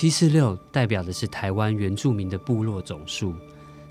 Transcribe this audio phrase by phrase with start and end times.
[0.00, 3.34] 七四六代表的是台湾原住民的部落总数，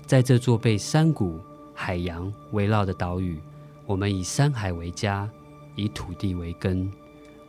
[0.06, 1.38] 在这座被山谷、
[1.72, 3.40] 海洋围绕的岛屿，
[3.86, 5.30] 我们以山海为家，
[5.76, 6.90] 以土地为根。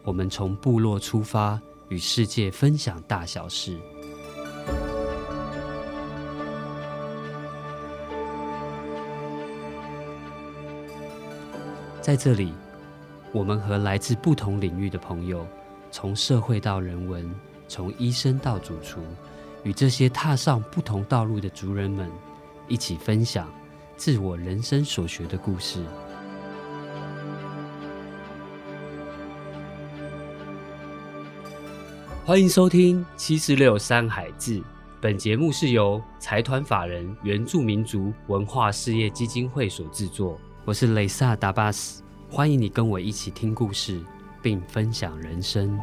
[0.04, 1.60] 我们从部落出发，
[1.90, 3.80] 与世界分享大小事。
[12.00, 12.54] 在这里，
[13.32, 15.48] 我们和来自不同领域的朋友，
[15.90, 17.28] 从社会到人文，
[17.72, 19.00] 从医生到主厨，
[19.64, 22.12] 与这些踏上不同道路的族人们，
[22.68, 23.50] 一起分享
[23.96, 25.82] 自我人生所学的故事。
[32.26, 34.62] 欢迎收听七四六山海志。
[35.00, 40.38] 本节目是由财团法人原住民族文化事业基金会所制作。
[40.66, 43.98] 我是雷萨达巴斯，欢迎你跟我一起听故事，
[44.42, 45.80] 并分享人生。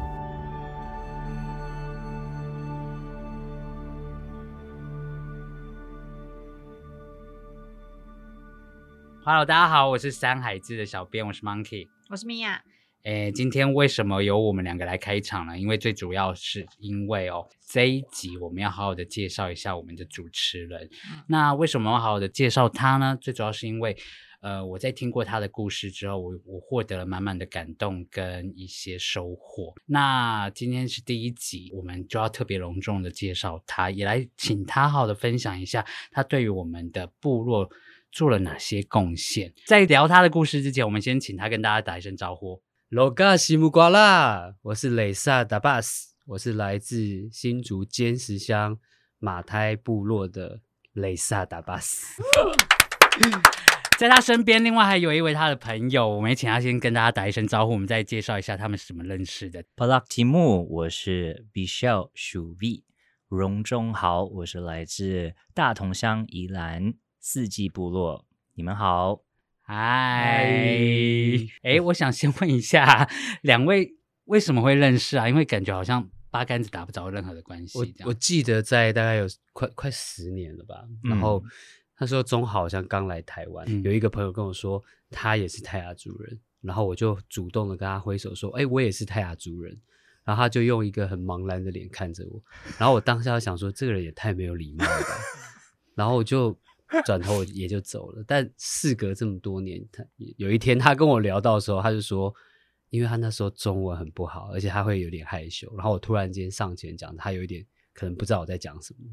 [9.31, 12.63] Hello，大家好，我是山海志的小编，我是 Monkey，我是米娅。
[13.03, 15.55] 诶，今天为什么由我们两个来开场呢？
[15.55, 20.89] 因为最主要是因为哦，这一集我们要好好的介绍一下我们的主持人。
[21.27, 23.15] 那为什么要好好的介绍他呢？
[23.21, 23.95] 最主要是因为。
[24.41, 29.73] 呃，我在听过他的故事之后，我我获得了满满的感动跟一些收获。
[29.85, 37.69] 那今天是第一集，我们就要特别隆重的介绍他，也来请他好的分享一下他对于我们的部落
[38.11, 39.53] 做了哪些贡献。
[39.65, 42.61] 在聊他的故事之前，我们先请他跟大家打一声招呼。
[42.89, 48.79] 罗嘎西木瓜拉，我是雷萨达巴斯，我是来自新竹尖石乡
[49.19, 50.61] 马胎部落的
[50.93, 52.21] 雷萨达巴斯。
[53.99, 59.61] 在他身边，另外还有一位他的朋友，我们也请他先跟大家打一声招呼，我们再介绍一下他们是怎么认识的。
[59.75, 62.85] 帕拉提木，我是 Bishel 属 V，
[63.27, 68.25] 荣中豪，我是来自大同乡宜兰四季部落，
[68.55, 69.21] 你们好，
[69.61, 70.45] 嗨，
[71.61, 73.09] 哎，我想先问一下，
[73.41, 75.27] 两位为什么会认识啊？
[75.29, 77.77] 因为感觉好像八竿子打不着任何的关系。
[77.77, 81.43] 我我记得在大概有快快十年了吧，然后。
[82.01, 89.77] 那时候中好像刚来台湾，有一个朋友跟我说他也是泰雅族人，然后我就主动的跟他挥手说：“哎，我也是泰雅族人。”
[90.23, 92.41] 然后他就用一个很茫然的脸看着我，
[92.77, 95.09] 然后我当下想说：“这个人也太没有礼貌了。”吧。
[95.93, 96.57] 然后我就
[97.05, 98.23] 转头也就走了。
[98.27, 100.03] 但事隔这么多年，他
[100.37, 102.33] 有一天他跟我聊到的时候，他就说
[102.89, 109.05] ：“因为他那时候中文很不好，而且他会有点害羞。”然后我突然间上前讲，他有一点可能不知道我在讲什么。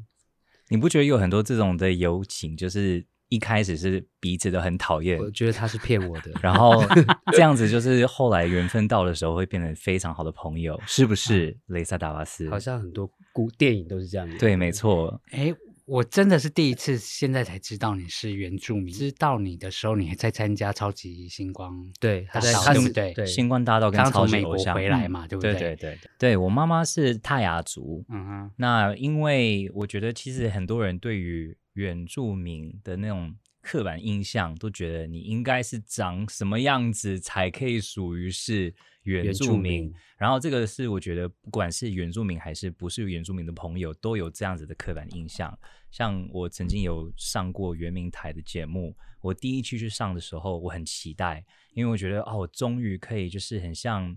[0.69, 6.83] 你不觉得有很多这种的友情，就是一开始是彼此都很讨厌，我觉得他是骗我的，然后
[7.31, 11.57] 这样子就是后来缘分到的时候会变成非常好的朋友，是不是？
[11.67, 15.21] 雷萨达瓦斯好像很多古电影都是这样的，对，没错。
[15.31, 15.55] 哎。
[15.87, 18.93] 我真的是第一次，现在才知道你是原住民。
[18.93, 23.25] 知道你的时候，你还在参加超级星光，对，他在对不对？
[23.25, 25.53] 星光大道跟超级偶像回来嘛，对不对？
[25.53, 28.51] 对对对对，我妈妈是泰雅族，嗯哼。
[28.57, 33.33] 那因为我觉得，其实很多人对于原住民的那种
[33.67, 38.73] 刻板印象，都觉得你应该是长什么样子才可以属于是。
[39.07, 45.57] 原住民，然后这个是我觉得，不管是原住民还是不是原住民的朋友，都有这样子的刻板印象。
[45.89, 51.41] 像我曾经有上过原民台的节目，我第一期去上的时候，我很期待，
[51.73, 54.13] 因为我觉得哦，我终于可以就是很像，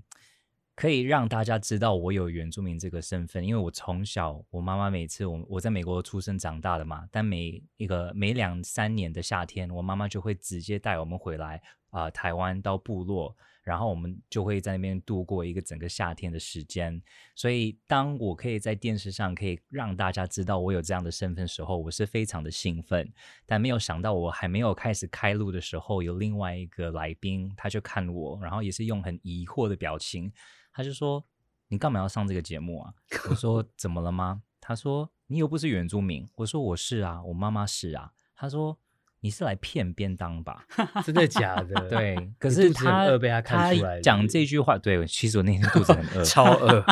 [0.81, 3.47] 可以让大家知道我有原住民这个身份。
[3.47, 11.61] 因为我从小，我妈妈每次我我在美国出生长大的嘛，但每一个每两三年的夏天，我妈妈就会直接带我们回来
[11.91, 13.37] 啊，台湾到部落。
[13.71, 17.01] 然后我们就会在那边度过一个整个夏天的时间，
[17.37, 23.09] 所以当我可以在电视上可以让大家知道我有这样的身份时候，我是非常的兴奋。
[23.47, 30.33] 但没有想到，我还没有开始开录的时候，有另外一个来宾，他就看我，然后也是用很疑惑的表情，
[30.73, 31.25] 他就说
[31.71, 32.93] ：“你干嘛要上这个节目啊？”
[33.31, 38.77] 我说：“怎么了吗？”他说：“你又不是原住民。”我说：“我是啊，我妈妈是啊。”他说。
[39.21, 40.67] 你是来骗便当吧？
[41.05, 41.75] 真的假的？
[41.89, 43.07] 对，可是他
[43.43, 43.73] 他
[44.03, 46.85] 讲这句话，对，其实我那天肚子很饿， 超饿。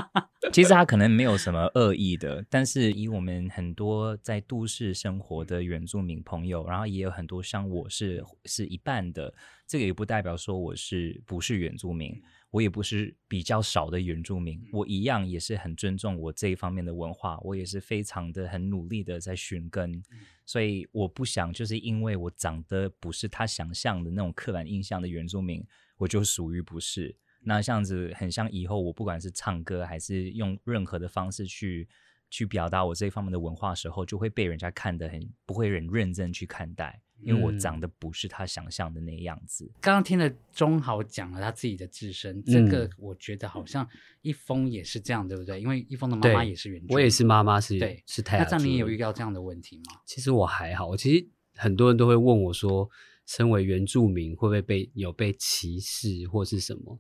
[0.53, 9.35] 其实他可能没有什么恶意的，但是以我们很多在都市生活的原住民朋友，然后也有很多像我是是一半的，
[9.67, 12.15] 这个也不代表说我是不是原住民。
[12.51, 20.03] 我也不是比较少的原住民，我一样也是很尊重我这一方面的文化，我也是非常的很努力的在寻根，
[20.49, 25.63] 所以我不想就是因为我长得不是他想象的那种刻板印象的原住民，
[25.99, 27.15] 我就属于不是。
[27.43, 31.87] 那这样子很像以后我不管是唱歌还是用任何的方式去
[32.31, 39.71] 去表达我这一方面的文化时候，就会被人家看得很不会很认真去看待，因为我长得不是他想象的那样子。
[39.81, 43.89] 刚刚听了钟豪讲了他自己的自身，这个我觉得好像
[44.23, 45.61] 一峰也是这样，对不对？
[45.61, 48.39] 因为一峰的妈妈也是原住，我也是妈妈是对是太。
[48.39, 50.01] 那这样你有遇到这样的问题吗？
[50.05, 51.27] 其实我还好，我其实
[51.57, 52.89] 很多人都会问我说，
[53.27, 56.99] 身为原住民会不会被有被歧视或是什么？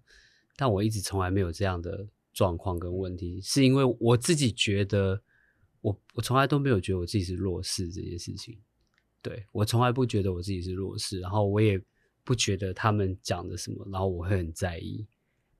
[0.56, 2.09] 但我一直从来没有这样的。
[2.35, 5.21] 状况跟问题，是因为我自己觉得，
[5.81, 8.56] 我我从来都没有觉得我自己是弱势这件事情。
[9.28, 11.80] 对我从来不觉得我自己是弱势，然后我也
[12.25, 15.06] 不觉得他们讲的什么，然后我会很在意。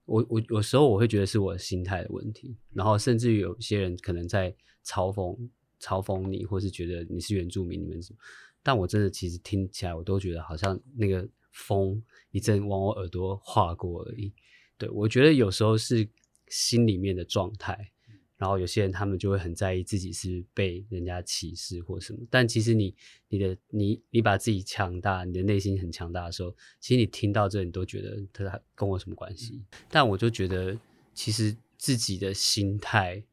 [0.05, 4.51] 我我有时候我会觉得是我心态的问题，然后甚至于有些人可能在
[4.85, 5.37] 嘲讽
[5.79, 8.19] 嘲讽你，或是觉得你是原住民，你们什么？
[8.63, 12.01] 但我真的其实听起来，我都觉得好像那个风
[12.31, 14.33] 一阵往我耳朵划过而已。
[14.77, 16.07] 对我觉得有时候是。
[16.51, 17.91] 心里面的状态，
[18.39, 22.95] 然后有些人他们就会很在意自己是被人家歧视或什么，但其实你
[23.27, 29.61] 你的你你把自己强大，你的内心很强大的时候，其实你听到这你都觉得他跟我什么关系？
[29.89, 30.75] 但我就觉得
[31.13, 33.23] 其实自己的心态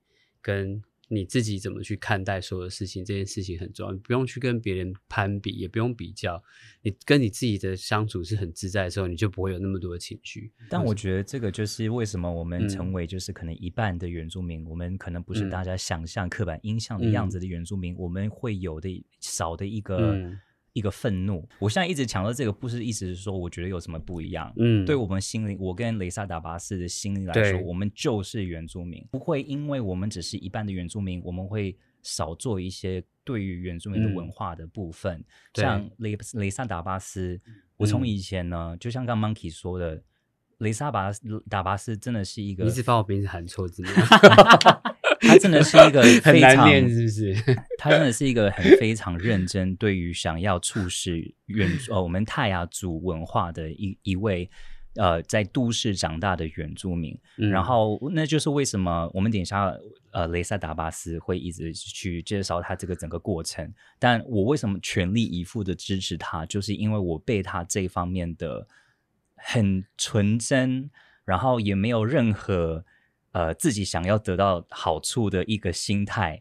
[0.43, 0.83] 跟。
[1.09, 3.05] 你自己怎么去看待所有的事情？
[3.05, 6.43] 这件事情很重要，你不用去跟别人攀比，也不用比较。
[6.83, 10.53] 你跟你自己的相处是很自在的时候，你就不会有那么多的情绪。
[10.69, 20.19] 但我觉得这个就是为什么我们成为就是可能一半的原住民，我们可能不是大家想象刻板印象的样子的原住民，我们会有的少的一个。
[20.77, 24.53] 一个愤怒，我现在一直强调这个，不是意思是说我觉得有什么不一样。
[24.59, 35.25] 嗯，对我们心里，我跟雷萨达巴斯的心里来说，我们就是原住民，不会因为我们只是一半的原住民，我们会少做一些对于原住民的文化的部分。
[35.55, 37.41] 像雷雷萨达巴斯，
[37.79, 40.03] 我从以前呢，就像刚 Monkey 说的，
[40.59, 41.11] 雷萨达
[41.49, 43.83] 达巴斯真的是一个，一直把我名字喊错字。
[45.21, 47.35] 他真的是一个 非常，是不是？
[47.79, 54.51] 他真的是一个很非常认真，对于想要促使原呃我们泰雅族文化的一一位
[54.97, 57.19] 呃在都市长大的原住民。
[57.37, 59.73] 然后那就是为什么我们等一下
[60.13, 63.73] 呃雷萨达巴斯会一直去介绍他这个整个过程。
[63.99, 68.67] 但我为什么全力以赴的支持他，就是因为我被他这方面的
[69.37, 70.91] 很纯真，
[71.25, 72.85] 然后也没有任何。
[73.37, 76.41] 呃，自己想要得到好处的一个心态。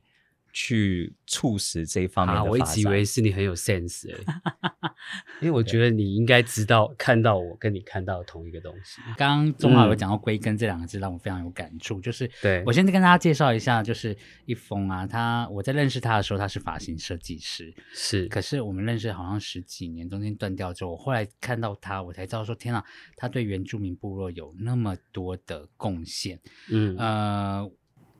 [0.58, 4.40] 去促使这一方面的我一直以为是你很有 sense 哎，
[5.44, 9.02] 因为我觉得你应该知道看到我跟你看到同一个东西。
[9.18, 12.00] 刚刚钟华有讲到“归根”这两个字，让我非常有感触。
[12.00, 14.16] 就是对我先跟大家介绍一下，就是
[14.46, 18.26] 一峰啊，他我在认识他的时候，他是发型设计师，是。
[18.30, 22.82] 可是我们认识好像十几年，中间断掉之后，我后来看到他，我才知道说，天啊，
[23.18, 26.40] 他对原住民部落有那么多的贡献。
[26.70, 27.70] 嗯呃。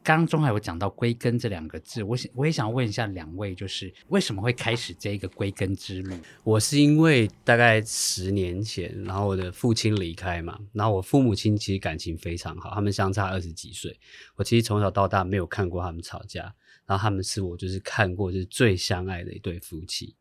[0.06, 6.16] 刚中海有讲到“归根”这两个字，我想我也想问一下两位，就是为什么会开始这一个归根之路？
[6.44, 14.00] 我是因为大概十年前，然后我的父亲离开嘛，然后我父母亲其实感情非常好，他们相差二十几岁，
[14.36, 16.44] 我其实从小到大没有看过他们吵架，
[16.86, 20.16] 然后他们是我就是看过就是最相爱的一对夫妻。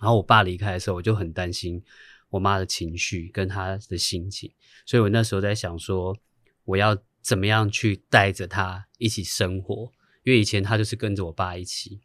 [0.00, 1.80] 然后我爸离开的时候，我就很担心
[2.28, 4.50] 我妈的情绪跟她的心情，
[4.84, 6.16] 所以我那时候在想说，
[6.64, 6.98] 我要。
[7.22, 9.92] 怎么样去带着他一起生活？
[10.24, 12.00] 因为以前他就是跟着我爸一起。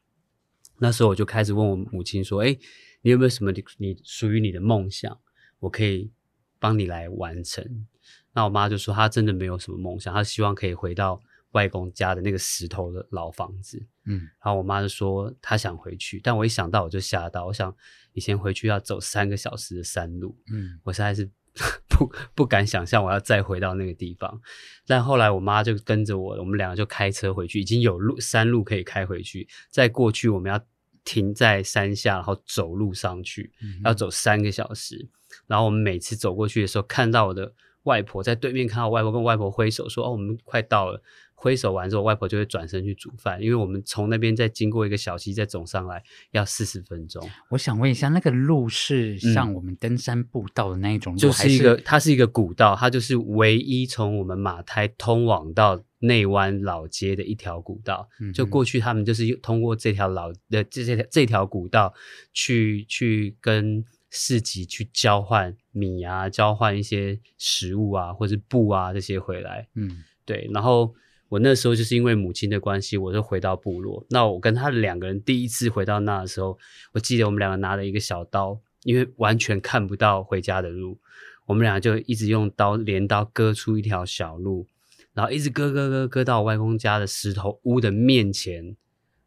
[0.79, 2.55] 那时候我就开始问我母亲说：“哎，
[3.01, 5.19] 你有没有什么你你属于你的梦想？
[5.59, 6.11] 我可以
[6.59, 7.87] 帮你来完成。”
[8.33, 11.19] 那我妈就说：“她真的没有什么梦想，她希望可以回到
[11.51, 17.75] 外公家的那个石头的老房子。”嗯，然后我妈就说她想回去，但我一想到我就吓到，我想
[18.13, 21.29] 以前回去要走三个小时的山路，嗯，我实在是。
[21.89, 24.39] 不不敢想象我要再回到那个地方，
[24.85, 29.47] 但后来我妈就跟着我，我们两个就开车回去，已经有路山路可以开回去。
[29.69, 30.59] 再过去我们要
[31.03, 33.51] 停在山下，然后走路上去，
[33.83, 35.07] 要走三个小时。
[35.47, 41.01] 然后我们每次走过去的时候，看到我的外婆在对面，看到外婆跟外婆挥手说：“哦，我们快到了。”
[41.39, 47.23] 挥手完之后，外婆就会转身去煮饭，因为我们从那边再经过一个小溪再走上来要四十分钟。
[47.51, 58.09] 我想问一下，那个路是像我们登山步道的那一种路，就是一个它是一个古道，它就是唯一从我们马台通往到内湾老街的一条古道。
[58.33, 61.93] 就过去他们就是通过这条老的这这条这条古道
[62.33, 69.67] 去去跟市集去交换米啊，交换一些食物啊，或是布啊这些回来。
[69.75, 70.95] 嗯，对，然后。
[71.29, 74.05] 我那时候就是因为母亲的关系，我就回到部落。
[74.09, 76.57] 那我跟他两个人第一次回到那的时候，
[76.93, 80.97] 我记得我们两个拿了一个小刀，因为完全看不到回家的路，
[81.45, 84.67] 我们俩就一直用刀镰刀割出一条小路，
[85.13, 88.77] 然后一直割割割割到我外公家的石头屋的面前，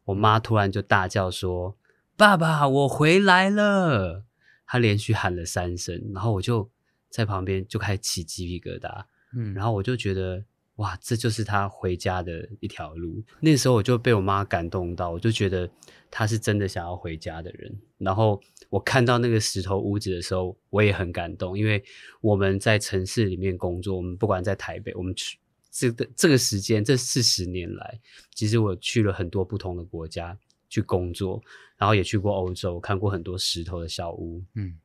[0.05, 1.77] 我妈突然就大叫说
[2.17, 4.23] ：“爸爸，我回来了！”
[4.65, 6.67] 她连续喊了三声，然后我就
[7.11, 9.03] 在旁边就开始起鸡皮疙瘩，
[9.35, 10.43] 嗯，然后我就觉得。
[10.81, 13.23] 哇，这就是他回家的一条路。
[13.39, 15.69] 那时候我就被我妈感动到，我就觉得
[16.09, 17.71] 他是真的想要回家的人。
[17.99, 21.83] 然后我看到那个石头屋子的时候，我也很感动，因为
[22.19, 25.37] 我们在城市里面工作，我们不管在台北，我们去
[25.69, 27.99] 这个这个时间这四十年来，
[28.33, 30.35] 其实我去了很多不同的国家
[30.67, 31.39] 去工作，
[31.77, 34.43] 然后也去过欧洲，看过很多石头的小屋。
[34.55, 34.79] 嗯，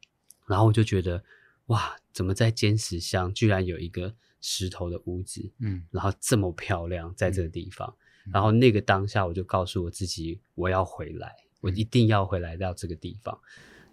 [0.46, 1.24] 然后我就觉得，
[1.68, 4.14] 哇，怎么在尖石乡居然有一个。
[4.40, 7.94] 石头的屋子，嗯，然后这么漂亮，在这个地方，
[8.32, 13.38] 然后那个当下，我就告诉我自己，我要回来，我一定要回来到这个地方。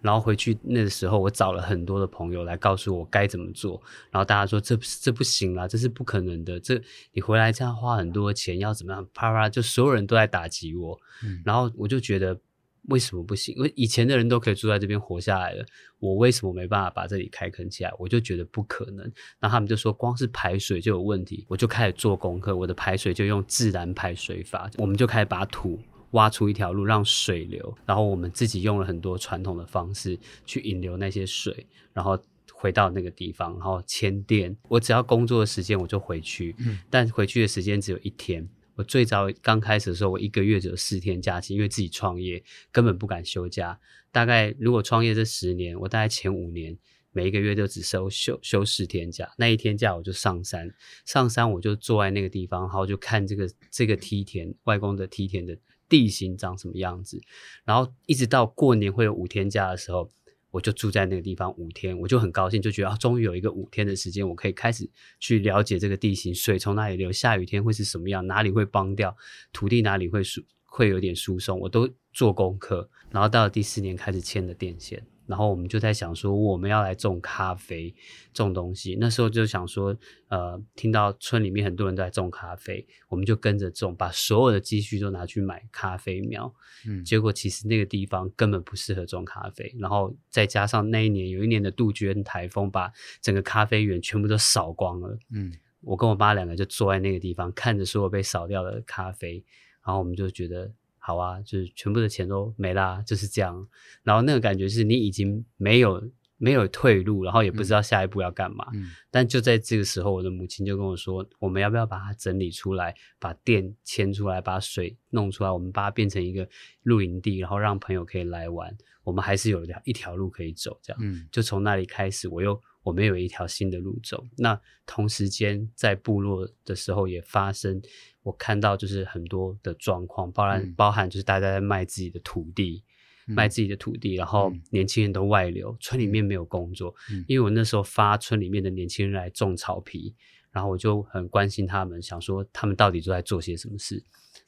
[0.00, 3.82] 然后回去那个时候，我找了很多的朋友来告诉我该怎么做。
[4.10, 6.60] 然后大家说这这不行啦，这是不可能的。
[6.60, 6.80] 这
[7.12, 9.08] 你回来这样花很多钱，要怎么样？
[9.14, 11.00] 啪啪，就所有人都在打击我。
[11.44, 12.38] 然后我就觉得。
[12.88, 13.54] 为什么不行？
[13.56, 15.64] 因为以前的人都可以住在这边活下来了，
[15.98, 17.90] 我为什么没办法把这里开垦起来？
[17.98, 18.98] 我就觉得不可能。
[19.40, 21.46] 然后他们就说，光是排水就有问题。
[21.48, 24.70] 我就开始做功课，我的排水就用自然排水法。
[24.76, 27.74] 我们就开始把土挖出一条路，让水流。
[27.86, 32.18] 然后我们自己用了很多传统的方式去引流那些水，然后
[32.52, 34.54] 回到那个地方，然后迁店。
[34.68, 36.54] 我只要工作的时间我就回去，
[36.90, 38.46] 但回去的时间只有一天。
[38.76, 43.78] 我最早刚开始的时候，我一个月只有四天假期，因为自己创业根本不敢休假。
[44.10, 46.76] 大概如果创业这十年，我大概前五年
[47.12, 50.72] 每一个月都只收休休四天假，那一天假我就上山，
[51.04, 55.56] 上山我就坐在那个地方，然后就看这个这个梯田外公的梯田的
[55.88, 57.20] 地形长什么样子，
[57.64, 60.10] 然后一直到过年会有五天假的时候。
[60.54, 69.16] 我就住在那个地方五天，我就很高兴，就觉得啊，终于有一个五天的时间，我可以开始去了解这个地形，水从哪里流，下雨天会是什么样，哪里会崩掉，
[69.52, 75.04] 土地哪里会疏，会有点疏松，我都做功课，然后到了第四年开始牵的电线。
[75.26, 77.94] 然后我们就在想说，我们要来种咖啡，
[78.32, 78.96] 种东西。
[79.00, 79.96] 那时候就想说，
[80.28, 86.54] 呃，听到村里面很多人都在种咖啡，我们就跟着种，把所有的积蓄都拿去买咖啡苗。
[86.86, 89.74] 嗯，结果其实那个地方根本不适合种咖啡。
[89.78, 95.18] 然后再加上那一年有一年的杜鹃台风，把整个咖啡园全部都扫光了。
[95.32, 99.42] 嗯，我跟我妈两个就坐在那个地方，看着所有被扫掉的咖啡，
[99.84, 100.72] 然后我们就觉得。
[101.06, 103.68] 好啊，就是全部的钱都没啦，就是这样。
[104.02, 108.66] 然后那个感觉是你已经没有没有退路，然后也不知道下一步要干嘛。
[108.72, 108.90] 嗯。
[109.10, 116.48] 但就在这个时候，我的母亲就跟我说：“我们要不要把它整理出来，把电牵出来，把水弄出来，我们把它变成一个
[116.84, 118.74] 露营地，然后让朋友可以来玩。
[119.02, 120.98] 我们还是有条一条路可以走，这样。
[121.02, 121.28] 嗯。
[121.30, 124.24] 就从那里开始，我又我们有一条新的路走。
[124.38, 127.82] 那同时间在部落的时候也发生。
[128.24, 132.82] 我看到就是很多的状况，包含包含就是大家在卖自己的土地，
[133.26, 136.92] 卖自己的土地，然后年轻人都外流，村里面没有工作。
[137.28, 140.14] 因为我那时候发村里面的年轻人来种草皮，
[140.50, 144.02] 然后我就很关心他们，想说他们到底都在做些什么事。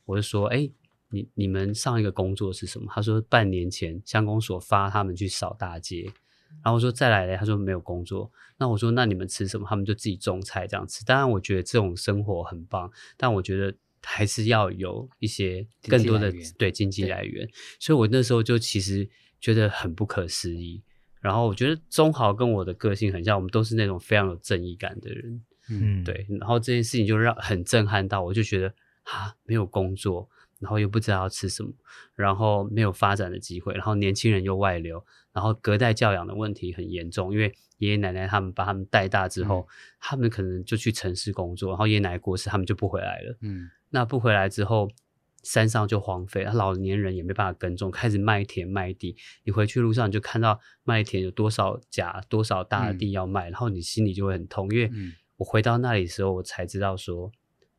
[0.04, 0.68] 我就说，哎，
[1.10, 2.90] 你你们上一个工作是什么？
[2.94, 6.10] 他说半年前乡公所发他们去扫大街。
[6.62, 8.30] 然后我说再来嘞，他说没有工作。
[8.58, 9.66] 那我说那你们吃什么？
[9.68, 11.04] 他们就自己种菜这样吃。
[11.04, 17.48] 当然我觉得这种生活很棒，但我觉得还是要有一些更多的对经济来源。
[17.78, 19.08] 所以我那时候就其实
[19.40, 20.82] 觉得很不可思议。
[21.20, 25.42] 然后我觉得中豪跟我的个性很像，我们都是那种非常有正义感的人。
[25.68, 26.26] 嗯，对。
[26.40, 28.68] 然后这件事情就让很震撼到，我就觉得
[29.02, 30.28] 啊，没有工作。
[30.58, 31.70] 然后又不知道要吃什么，
[32.14, 39.68] 然后没有发展的机会，然后年轻人又外流，然后隔代教养的问题很严重，因为爷爷奶奶他们把他们带大之后，
[40.00, 43.36] 他们可能就去城市工作，然后爷爷奶奶过世，他们就不回来了。
[43.42, 44.90] 嗯，那不回来之后，
[45.42, 49.14] 山上就荒废，他老年人也没办法耕种，开始卖田卖地。
[49.44, 54.90] 你回去路上你就看到麦田有多少甲多少大的地要卖，然后你心里就会很痛，因为
[55.36, 57.30] 我回到那里的时候，我才知道说。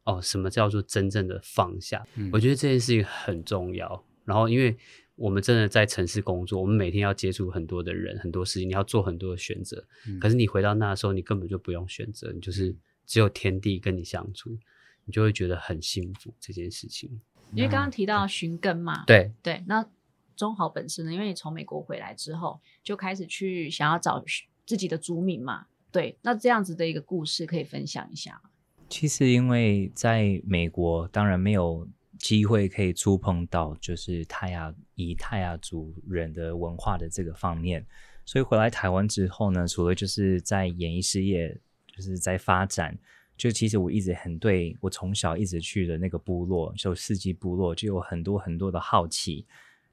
[0.07, 2.01] 哦，什么叫做真正的放下？
[2.31, 4.03] 我觉得这件事情很重要。
[4.23, 4.75] 然后，因为
[5.15, 9.85] 我们真的在城市工作，我们每天要接触很多的人、很多事情，你要做很多的选择。
[10.21, 12.73] 可是你回到那时候，你根本就不用选择，你就是
[13.05, 14.57] 只有天地跟你相处，
[15.03, 16.33] 你就会觉得很幸福。
[16.39, 17.09] 这件事情，
[17.53, 19.61] 因为刚刚提到寻根嘛，对对。
[19.67, 19.85] 那
[20.35, 21.11] 中豪本身呢？
[21.11, 24.23] 因为你从美国回来之后，就开始去想要找
[24.65, 26.17] 自己的族民嘛，对。
[26.21, 28.41] 那这样子的一个故事，可以分享一下。
[28.89, 37.85] 其实，因为在美国，当然没有机会可以触碰到就是泰雅以泰雅族人的文化的这个方面，
[38.25, 41.55] 所以回来台湾之后呢，除了就是在演艺事业
[41.95, 42.97] 就是在发展，
[43.37, 49.45] 就其实我一直很对我从小一直去的那个部落，就四季部落，就有很多很多的好奇，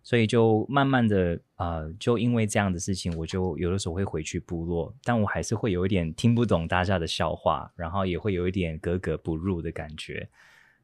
[0.04, 10.28] 所以就慢慢的呃，就因为这样的事情，我就有的时候会回去部落，但我还是会有一点听不懂大家的笑话，然后也会有一点格格不入的感觉，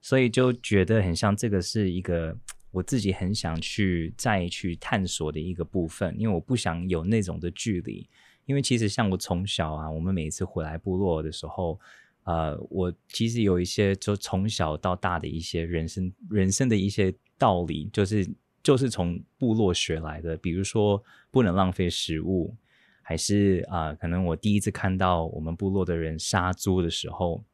[0.00, 2.36] 所以就觉得很像这个是一个
[2.70, 8.08] 我自己很想去再去探索的一个部分，因为我不想有那种的距离，
[8.46, 11.78] 因为其实像我从小啊，我们每一次回来部落的时候。
[12.24, 18.28] 呃，我其实有一些就从小到大的一些人生人生的一些道理，就是
[18.62, 20.36] 就是从部落学来的。
[20.36, 22.54] 比如说不能浪费食物，
[23.02, 27.44] 还是啊，可能我第一次看到我们部落的人杀猪的时候，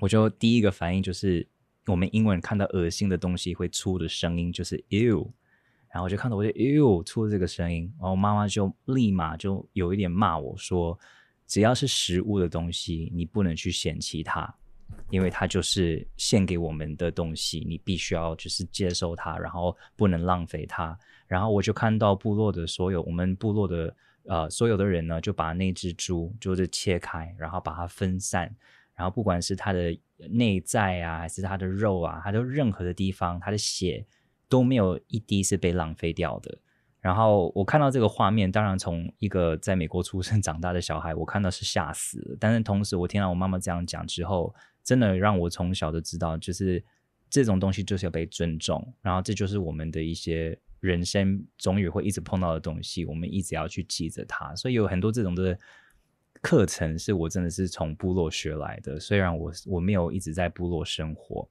[0.00, 1.46] 我就第一个反应就是
[1.86, 5.30] 我们英文看到恶心的东西会出的声音就是 ew，
[5.88, 10.98] 然后我就看到我就 ew 出了这个声音，然后妈妈就立马就有一点骂我说。
[11.48, 14.52] 只要是食物的东西，你不能去嫌弃它，
[15.10, 20.98] 因为它就是献给我们的东西，你必须要就是接受它，然后不能浪费它。
[21.26, 28.54] 然后我就看到部落的所有我们部落的呃所有的人呢，就把那只猪就是切开，然后把它分散，
[28.94, 29.96] 然后不管是它的
[30.30, 34.06] 内在啊，还是它的肉啊，它的任何的地方，它的血
[34.48, 36.58] 都没有一滴是被浪费掉的。
[37.00, 42.36] 然后我看到这个画面，当然从一个在美国出生长大的小孩，我看到是吓死了。
[42.40, 44.52] 但是同时，我听到我妈妈这样讲之后，
[44.86, 46.82] 真的让我从小就知道，就是
[47.28, 48.94] 这种东西就是要被尊重。
[49.02, 54.54] 然后这就是我们的一些人生总也会一直碰到的东西，我们一直要去记着它。
[54.54, 55.58] 所以有很多这种的
[56.40, 58.98] 课程是我真的是从部落学来的。
[59.00, 61.46] 虽然我我没有一直在部落生活，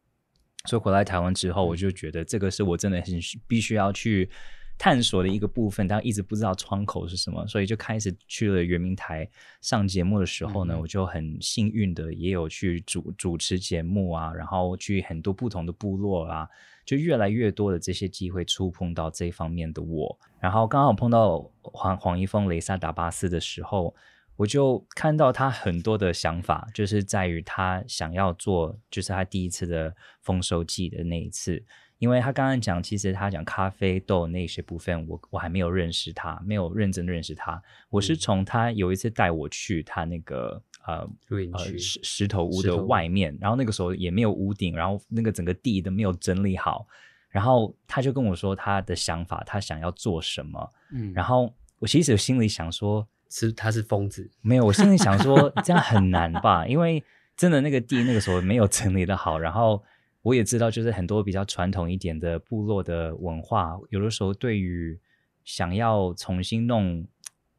[0.66, 4.30] 所以回来台湾之后，我就觉得这个是我真的很必须要去。
[4.78, 9.28] 探索的一个部分，但一直不知道窗口是什么，所以就开始去了圆明台
[9.62, 16.48] 上节目的时候呢，我就很幸运的也有去主主持节目啊，然后去很多不同的部落啊，
[16.86, 23.96] 就越来越多的这些机会触碰到这方面的我，然后刚好碰到黄黄一峰雷萨达巴斯的时候，
[24.36, 31.64] 我就看到他很多的想法，就是在于他想要做，就是他第一次的丰收季的那一次。
[31.98, 37.62] 因为他刚刚讲，其实他讲咖啡豆那些部分，我我还没有认识他，没有认真认识他。
[37.90, 41.10] 我是从他有一次带我去他那个呃
[41.54, 46.86] 呃石石头屋的外面，然后那个时候也没有屋顶，然后那个整个地都没有整理好，
[47.30, 50.74] 然后他就跟我说他的想法，他想要做什么。
[50.92, 57.02] 嗯，然后我其实心里想说，是他是疯子，没有，我心里想说这样很难吧，因为
[57.38, 59.82] 真的那个地那个时候没有整理的好，然后。
[60.26, 65.00] 我也知道，就是很多比较传统一点的部落的文化，有的时候对于
[65.44, 67.06] 想要重新弄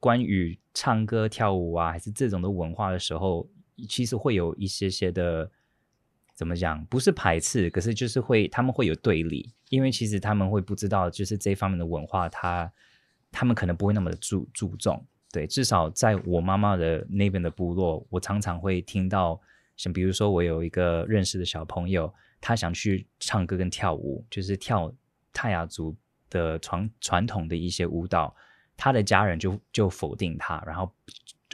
[0.00, 3.48] 关于唱歌跳舞啊，还是这种的文化的时候，
[3.88, 5.48] 其实会有一些些的
[6.34, 12.72] 怎么讲，不是排斥，可是就是会他们会有对立，因为其实他们会不知道，就是这方面的文化，他
[13.30, 15.06] 他们可能不会那么的注注重。
[15.30, 19.40] 对，至少在我妈妈的那边的部落，我常常会听到，
[19.76, 22.12] 像比如说我有一个认识的小朋友。
[22.40, 24.92] 他想去唱歌跟跳舞，就是跳
[25.32, 25.96] 泰雅族
[26.30, 28.34] 的传传统的一些舞蹈，
[28.76, 30.92] 他的家人就就否定他，然后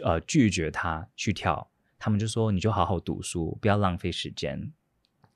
[0.02, 1.66] 呃拒绝他去跳，
[1.98, 4.72] 他们就说你就好好读书，不要浪费时间。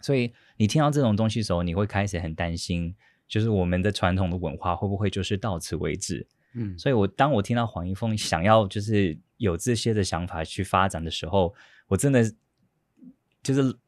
[0.00, 2.94] 所以你听到这种东西的时候，你会开始很担心，
[3.26, 6.26] 就是我们的传统的文化会不会就是到此为止？
[6.54, 11.54] 嗯，所以我当我听到黄一峰想要就是有这些的想法去发展的时候，
[11.86, 12.30] 我真的
[13.42, 13.78] 就是。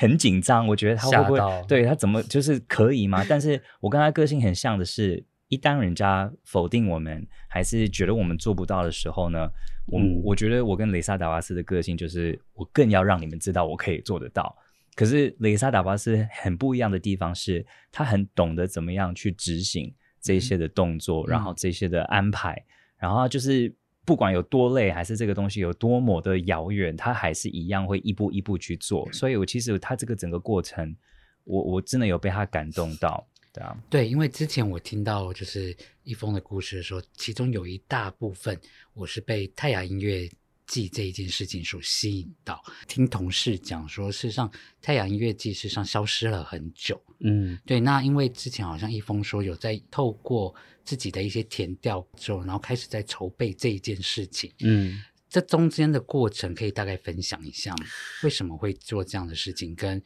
[0.00, 3.22] 很紧张，我觉得他会不会对他怎么就是可以吗？
[3.28, 9.46] 但是我跟他个性很像的是，一旦人家否定我们，还是觉得我们做不到的时候呢，
[9.84, 14.56] 我我觉得我跟雷萨达瓦斯的个性就是，我更要让你们知道我可以做得到。
[14.94, 22.64] 可是雷萨达巴斯很不一样的地方是，他很懂得怎么样去执行这些的动作，然后这些的安排，
[22.96, 23.74] 然后就是。
[24.10, 29.08] 不管有多累，还是这个东西有多么的遥远，他还是一样会一步一步去做。
[29.12, 30.96] 所以，我其实他这个整个过程，
[31.44, 33.78] 我我真的有被他感动到，对啊。
[33.88, 38.60] 对，因为之前我听到就是一峰的故事的时候，其中有一大部分
[38.94, 40.28] 我是被泰雅音乐。
[40.66, 44.48] 季这一件事情所吸引到，听同事讲说，事实上
[44.80, 47.02] 太阳音乐季事实上消失了很久。
[47.18, 47.80] 嗯，对。
[47.80, 50.54] 那因为之前好像一峰说有在透过
[50.90, 54.52] 自己的一些填调之后，然后开始在筹备这一件事情。
[54.58, 57.86] 嗯，这中间的过程可以大概分享一下吗？
[58.24, 59.72] 为什么会做这样的事情？
[59.76, 60.02] 跟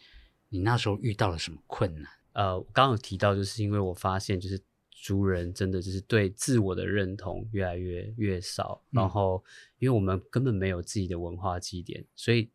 [0.51, 2.13] 你那时候遇到了什么困难？
[2.35, 4.61] 呃，我刚刚有提到，就是因为我发现就是。
[5.07, 9.45] 族人真的就是对自我的认同越来越越少，然后
[9.79, 12.51] 因为我们根本没有自己的文化基点，所以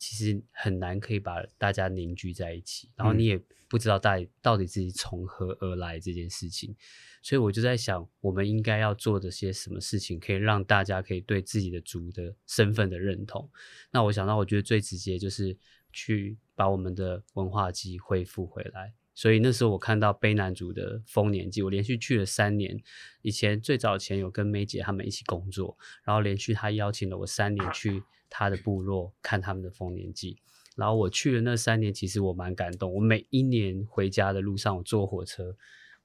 [0.00, 6.74] 其实很难可以把大家凝聚在一起，然后你也不知道到底到底自己从何而来这件事情，
[7.22, 13.48] 所以我就在想，我们应该要做的些什么事情，可以让大家可以对自己的族的身份的认同。
[13.90, 15.54] 那我想到，我觉得最直接就是
[15.92, 18.94] 去把我们的文化祭恢复回来。
[19.12, 22.80] 所以那时候我看到卑南族的丰年祭，我连续去了三年。
[23.20, 30.38] 以前最早前有跟梅姐他们一起工作，然后连续他邀请了我三年去他的部落看他们的丰年祭。
[30.76, 32.90] 然后我去了那三年，其实我蛮感动。
[32.94, 35.54] 我每一年回家的路上，我坐火车，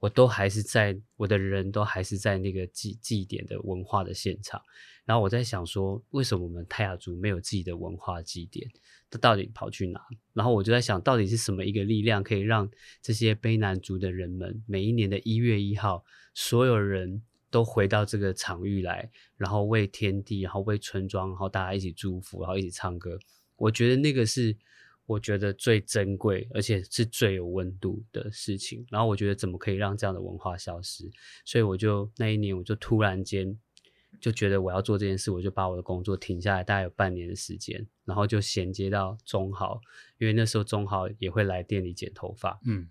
[0.00, 4.60] 我都还是在我的人都还是在那个祭祭典的文化的现场。
[5.06, 8.68] 然后我在想说，为什么我们泰雅族没有自己的文化祭典？
[9.08, 10.04] 他到底跑去哪？
[10.34, 12.68] 然后我就在想，到底是什么一个力量可以让
[13.00, 17.22] 这些卑南族的人们，每一年的一月一号，所有人
[17.56, 23.18] 都回到这个场域来，然后为天地，然后为村庄，然后大家一起祝福，然后一起唱歌。
[23.56, 24.54] 我觉得那个是
[25.06, 28.84] 我觉得最珍贵，而且是最有温度的事情。
[28.90, 31.10] 然后我觉得怎么可以让这样的文化消失？
[31.46, 33.58] 所以我就那一年，我就突然间。
[34.18, 39.78] 就觉得我要做这件事，我就把我的工作停下来，大概有半年的时间，然后就衔接到中豪，
[40.18, 42.58] 因为那时候中豪也会来店里剪头发。
[42.64, 42.88] 嗯，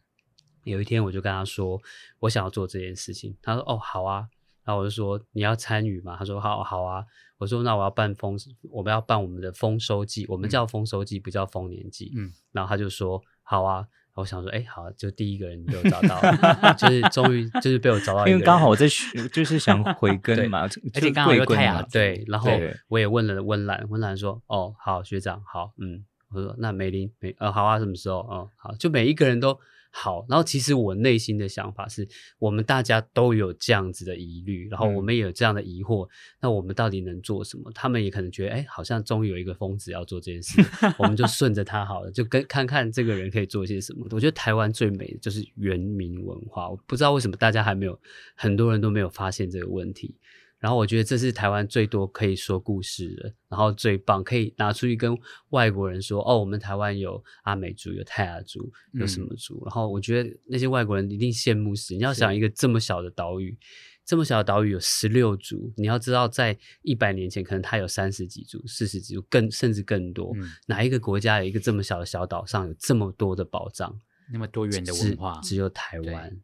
[0.65, 1.81] 有一天我就跟他说，
[2.19, 3.35] 我想要做这件事情。
[3.41, 4.29] 他说：“哦，好啊。”
[4.65, 7.05] 然后我就说：“你要参与嘛？”他说：“好好啊。”
[7.37, 8.37] 我说：“那我要办丰，
[8.71, 18.87] 我们要办我们的丰收季，我们叫丰收季，不叫丰年季。”嗯，然后他就说：“好啊。”我想说，哎，好，就第一个人被我找到 了，就是终于就是被我找到，因为刚好我在
[19.33, 22.49] 就是想回 根嘛，而且刚好有太阳，对，然后
[22.87, 28.25] 我也问了温岚，温岚说，哦，好，学长，好，嗯，我说那美玲，美，呃，好啊，什么时候？
[28.31, 29.59] 嗯，好，就每一个人都。
[29.97, 32.05] 好，然后其实我内心的想法是，
[32.37, 36.05] 我们大家都有这样子的疑虑，然后我们也有这样的疑惑，
[36.41, 37.71] 那我们到底能做什么？
[37.73, 40.61] 他们也可能觉得，哎，好像终于有一个疯子要做这件事，
[40.99, 44.05] 我们就顺着他好了，就跟看看这个人可以做些什么。
[44.11, 47.97] 我觉得台湾最美的就是原民文化，我不知道为什么大家还没有，
[48.35, 50.13] 很多人都没有发现这个问题。
[50.65, 55.15] 然后我觉得这是台湾最多可以说故事的，然后最棒可以拿出去跟
[55.49, 59.61] 外国人说哦，我们台湾有阿美族，有泰雅族，有什么族？
[59.63, 61.93] 然后我觉得那些外国人一定羡慕死。
[61.93, 63.55] 你要想一个这么小的岛屿，
[64.03, 70.35] 这么小的岛屿有十六族，你要知道在一百年前可能它有三十几族、四十几族，更甚至更多。
[70.65, 73.95] 哪一个国家有一个这么小的小岛上有这么多的宝藏，
[74.33, 75.39] 那么多元的文化？
[75.43, 76.35] 只有台湾。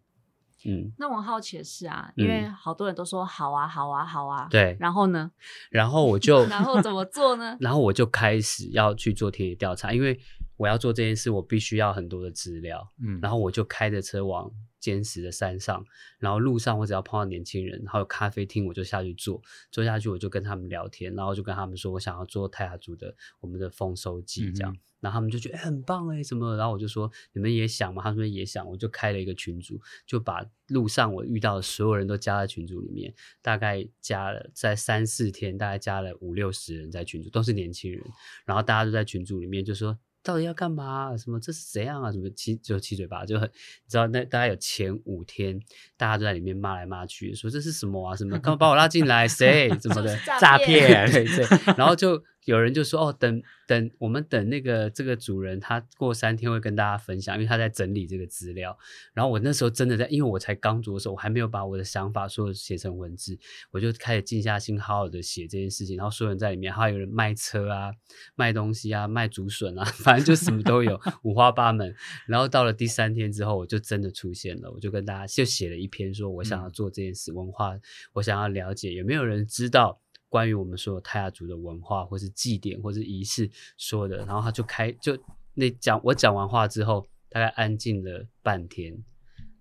[0.65, 5.31] 嗯，那我好奇的是啊，因为好多人都说好啊，好啊，好啊，对，然后呢？
[5.69, 7.57] 然后我就， 然后怎么做呢？
[7.61, 10.19] 然后我就开始要去做田野调查，因为
[10.57, 12.91] 我要做这件事，我必须要很多的资料。
[13.03, 15.83] 嗯，然后我就开着车往坚实的山上，
[16.19, 24.75] 然后路上我只要碰到年轻人，然后有咖啡厅，我就下去坐，坐下去我就跟他们聊天，然后就跟他们说我想要做泰雅族的我们的丰收季这样。
[25.01, 26.55] 然后他们就觉得很棒哎，什么？
[26.55, 28.01] 然后我就说你们也想吗？
[28.01, 38.01] 他们也想，我就开了一个群组，就把路上我遇到的所有人都加在群组里面，大概加了在三四天，大概加了五六十人在群组，都是年轻人。
[38.45, 39.99] 然后大家都在群组里面就说。
[40.23, 41.17] 到底要干嘛？
[41.17, 42.11] 什么这是怎样啊？
[42.11, 45.59] 什么七就七嘴八，就很你知道那大概有前五天，
[45.97, 48.15] 大家都在里面骂来骂去，说这是什么啊？
[48.15, 49.27] 什么刚把我拉进来？
[49.27, 49.67] 谁？
[49.81, 51.09] 怎么的诈骗？
[51.11, 52.23] 对对，然后就。
[52.45, 58.77] 有人就说哦，等等，我们等那个这个主人，他过三天会跟大家分享，因为他在整理这个资料。
[59.13, 63.37] 然后我那时候真的在，因为我才刚着手，我还没有把我的想法说写成文字，
[63.69, 65.95] 我就开始静下心，好好的写这件事情。
[65.95, 67.91] 然后所有人在里面，还有人卖车啊，
[68.35, 71.95] 卖东西啊，卖竹笋啊，反正就什么都有，五花八门。
[72.27, 77.77] 然后到了第三天之后，我就真的出现了，我就跟大家就写了一篇，说我想要做这件事，文化，
[78.13, 80.00] 我想要了解有没有人知道。
[80.31, 85.21] 关于我们所有泰雅族的文化，或是祭典，或是仪式说的，然后他就开就
[85.53, 88.97] 那讲我讲完话之后，大概安静了半天，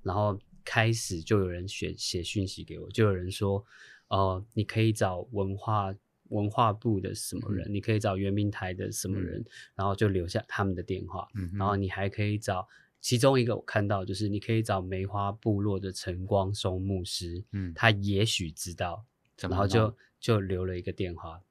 [0.04, 3.64] 然后开始就有人写写讯息给我，就有人说，
[4.10, 5.92] 呃，你可以找文化
[6.28, 11.26] 文化部的什么人，你可以找圆明台的什么人，然后就留下他们的电话，
[11.58, 12.64] 然后你还可以找
[13.00, 19.04] 其中一个我看到就是你可以找梅花部落的晨光松牧师，嗯，他也许知道，
[19.36, 19.92] 然后就。
[20.20, 21.42] 就留了一个电话，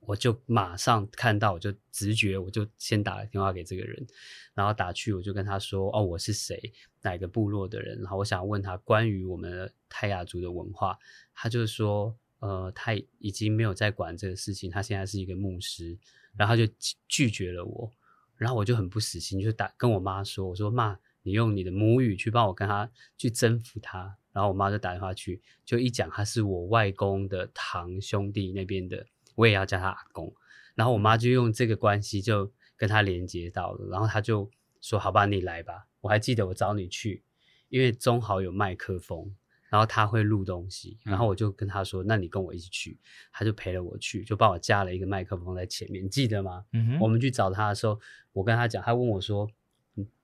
[0.00, 4.06] 我就马上看到，我就直觉，我就先打了电话给这个人，
[4.54, 6.72] 然后打去，我就跟他说：“哦，我是谁，
[7.02, 7.98] 哪个部落的人？
[7.98, 10.98] 然后我想问他关于我们泰雅族的文化。”
[11.34, 15.98] 他就说：“呃，他已经没有在管这个事情，他现在是一个牧师。”
[16.36, 16.64] 然后就
[17.08, 17.92] 拒绝了我，
[18.36, 20.96] 然后我就很不死心，就打跟我妈说：“我说妈，
[21.28, 30.32] 你用你的母语去帮我跟他去征服他。”然后我妈就打电话去，就一讲他是我外公的堂兄弟那边的，我也要叫他阿公。
[30.74, 34.48] 然后我妈就用这个关系，就跟他连接到了，然后他就
[34.80, 37.24] 说：“好吧，你来吧。”我还记得我找你去，
[37.68, 39.34] 因为中豪有麦克风，
[39.68, 42.96] 然后他会录东西，然后我就跟他说：“那你跟我一起去。”
[43.34, 46.64] 他就陪了我去，就帮我架了一个麦克风在前面，你记得吗？
[46.72, 47.98] 嗯我们去找他的时候，
[48.32, 49.50] 我跟他讲，他问我说：“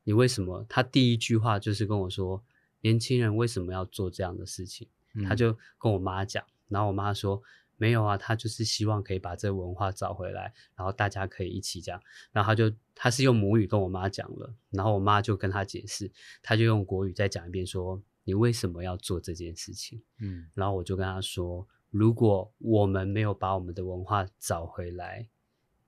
[0.04, 2.42] 你为什么？”他第一句话就是跟我说
[2.82, 4.88] ：“年轻人为什么要做这样的事情？”
[5.26, 7.42] 他就跟我妈讲，然后我妈说。
[7.76, 12.00] 没有啊，他就是希望可以把这个文化找回来，然后大家可以一起讲。
[12.30, 16.08] 然后他就他是用母语跟我妈讲了，然后我妈就跟他解释，
[16.40, 20.00] 他就用国语再讲一遍，说你为什么要做这件事情？
[20.20, 25.28] 嗯，然后我就跟他说，如果我们没有把我们的文化找回来，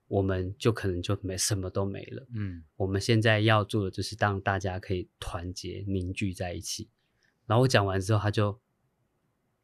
[0.07, 2.25] 我们就可能就没什么都没了。
[2.33, 6.89] 嗯，我们现在要做的就是让大家可以团结凝聚在一起。
[7.45, 8.59] 然后我讲完之后，他就。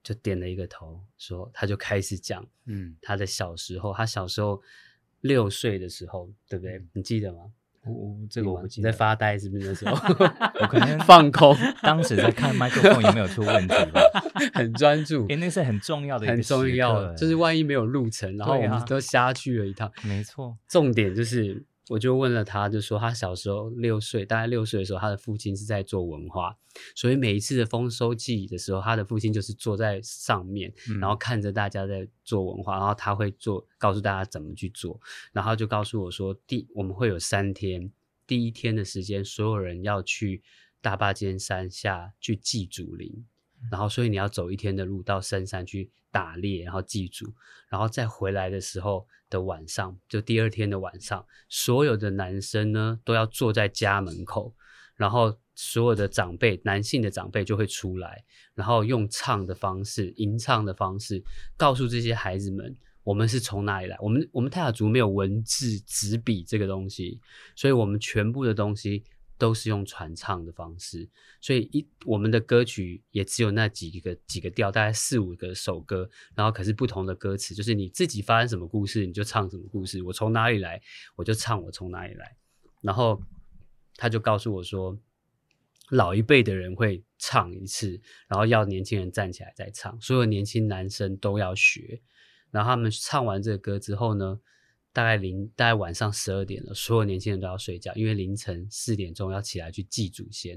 [0.04, 4.62] 就点了一个头，说他就开始讲，嗯，他的小时候，他小时候
[5.22, 6.86] 六岁的时候，对不对？
[6.92, 7.54] 你记得吗？
[7.86, 8.92] 我这个我不记得。
[8.92, 9.96] 在发呆是不是那时候？
[10.62, 14.02] 我可能 放空，当时在看麦克风有没有出问题吧？
[14.54, 19.92] 很专注，因为那是很重要的，很重要，就是万一没有路程，然后我们都瞎去了一趟。
[20.04, 21.64] 没错，重点就是。
[21.90, 26.58] 我就问了他，就说他小时候六岁，大概六岁的时候，他的父亲是在做文化，
[26.96, 34.98] 所以每一次的丰收季的时候，他的父亲就是坐在上面，然后看着大家在做文化，然后他会做，告诉大家怎么去做，
[35.34, 37.92] 然后就告诉我说，第我们会有三天，
[38.26, 40.42] 第一天的时间，所有人要去
[40.80, 43.26] 大坝尖山下去祭祖灵，
[43.72, 47.34] 然后所以你要走一天的路到深山去打猎，然后祭祖，
[47.70, 49.08] 然后再回来的时候。
[49.30, 54.54] 的晚上，就第二天的晚上，所有的男生呢都要坐在家门口，
[54.96, 58.24] 然后所有的长辈，男性的长辈就会出来，
[58.54, 61.24] 然后用唱的方式，吟唱的方式，
[61.58, 63.98] 告诉这些孩子们，我们是从哪里来。
[64.00, 67.20] 我们我们泰雅族没有文字纸笔这个东西，
[67.56, 69.04] 所以我们全部的东西。
[69.44, 71.10] 都是用传唱的方式，
[71.42, 80.02] 所以一我们的歌曲也只有那几个几个调，大概四五个首歌，然后可是不同的歌词，就是你自己发生什么故事，你就唱什么故事。
[80.02, 80.82] 我从哪里来，
[81.18, 82.38] 我就唱我从哪里来。
[82.80, 83.22] 然后
[83.98, 84.98] 他就告诉我说，
[85.90, 92.02] 老一辈的人会唱一次，然后要年轻人站起来再唱，所有年轻男生都要学。
[92.50, 94.40] 然后他们唱完这个歌之后呢？
[94.94, 100.56] 大概零大概晚上十二点了，所有年轻人都要睡觉，因为凌晨四点钟要起来去祭祖先，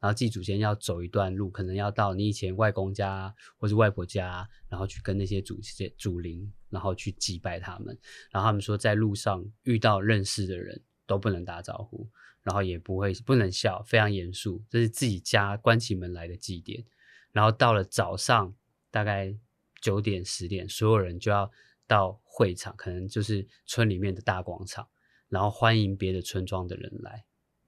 [0.00, 7.96] 然后祭祖先要走一段路，可能要到你以前外公家或者外婆家，然后去跟那些祖先祖灵，然后去祭拜他们。
[8.32, 12.08] 然后他们说，在路上遇到认识的人都不能打招呼，
[12.42, 16.84] 然后也不会不能笑，非常严肃，这是自己家关起门来的祭典。
[17.30, 18.52] 然后到了早上
[18.90, 19.32] 大概
[19.80, 21.48] 九点十点，所有人就要。
[21.88, 24.86] 到会场，可能就是村里面的大广场，
[25.30, 27.24] 然后欢迎别的村庄的人来，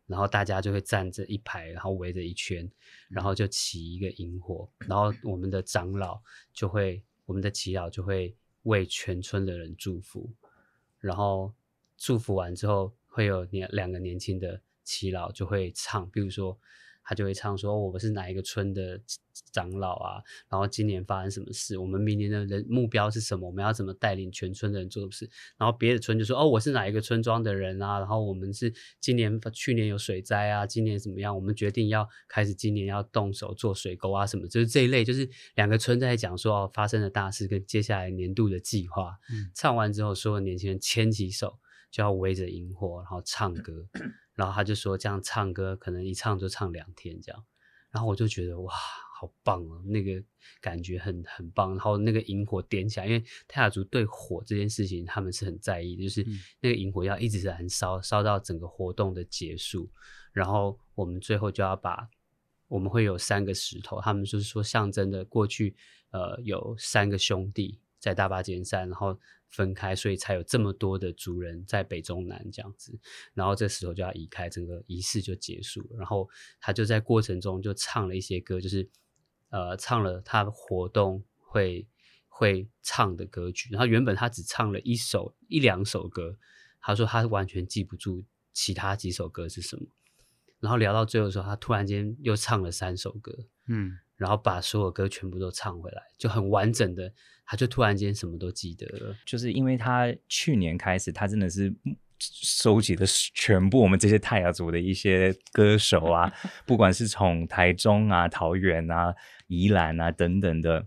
[0.07, 2.71] 然后大家就会站着一排，然后围着一圈，
[3.09, 6.21] 然后就起一个萤火，然后我们的长老
[6.53, 10.31] 就会，我们的祈祷就会为全村的人祝福，
[11.01, 11.55] 然后
[11.97, 16.59] 祝福完之后，会有年两个年轻的祈老就会唱，比如说。
[17.09, 19.01] 他就会唱说：“我们是哪一个村的
[19.51, 20.23] 长老啊？
[20.51, 21.79] 然后今年发生什么事？
[21.79, 23.47] 我们明年的人目标是什么？
[23.47, 27.99] 我们要怎么带领全村的人做事？”然后别的村就说：“哦，我是哪一个村庄的人啊？
[27.99, 31.35] 然后我们是今年、去年有水灾啊，今年怎么样？
[31.35, 34.47] 我们决定要开始今年要动手做水沟啊，什么？
[34.47, 39.17] 就是这一类，就是两个村在讲说哦，发生的大事跟接下来年度的计划。
[39.55, 41.59] 唱完之后，所有年轻人牵起手，
[41.91, 43.89] 就要围着萤火，然后唱歌。”
[44.35, 47.45] 然后他就说，这样唱歌可能一唱就唱两天这样，
[47.91, 48.73] 然后我就觉得哇，
[49.19, 50.23] 好棒哦，那个
[50.61, 51.71] 感觉很很棒。
[51.71, 56.25] 然后那个萤火点起来，因为泰雅族对火这件事情他们是很在意的，就是
[56.61, 59.91] 那个萤火要一直燃烧，烧到整个活动的结束。
[60.33, 62.09] 然后我们最后就要把，
[62.69, 65.75] 我们会有三个石头，他们就是说象征的过去，
[66.11, 69.19] 呃，有三个兄弟在大巴尖山，然后。
[69.51, 72.93] 分开，所以才有这么多的族人在北中南这样子，
[73.33, 75.97] 然后这时候就要移开，整个仪式就结束了。
[75.97, 76.29] 然后
[76.61, 78.87] 他就在过程中就唱了一些歌，就是
[79.49, 81.89] 呃唱了他活动会
[82.29, 83.71] 会唱的歌曲。
[83.73, 86.37] 然后原本他只唱了一首一两首歌，
[86.79, 89.87] 他说他完全记不住其他几首歌是什么。
[90.61, 93.97] 然后聊到最后的时候，他突然间又唱了三首歌，嗯。
[94.19, 97.11] 然后把所有歌全部都唱回来，就很完整的，
[97.47, 99.17] 他就突然间什么都记得了。
[99.25, 101.73] 就是因为他去年开始，他真的是
[102.19, 106.31] 收集了全部我们这些泰雅族的一些歌手啊，
[106.67, 109.15] 不管是从台中啊、桃园啊、
[109.47, 110.85] 宜兰啊等等的，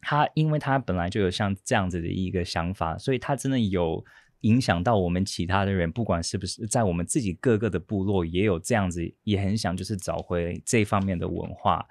[0.00, 4.04] 他因为他本来就有像这样子的一个想法，所以他真的有
[4.42, 11.84] 影响到我们其他的人，不管是不是在我们自己各个的部落，也有这样子，也很想就是找回这方面的文化。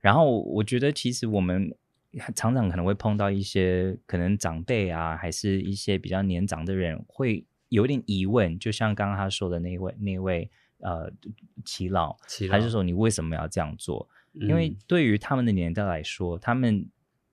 [0.00, 1.74] 然后我觉得，其实我们
[2.34, 11.10] 常常可能会碰到一些可能长辈啊，还是一些比较年长的人，会有点疑问，就像刚刚他说的那位那位呃
[11.64, 12.16] 齐老，
[12.50, 14.08] 还是说你为什么要这样做？
[14.32, 16.86] 因为对于他们的年代来说，他们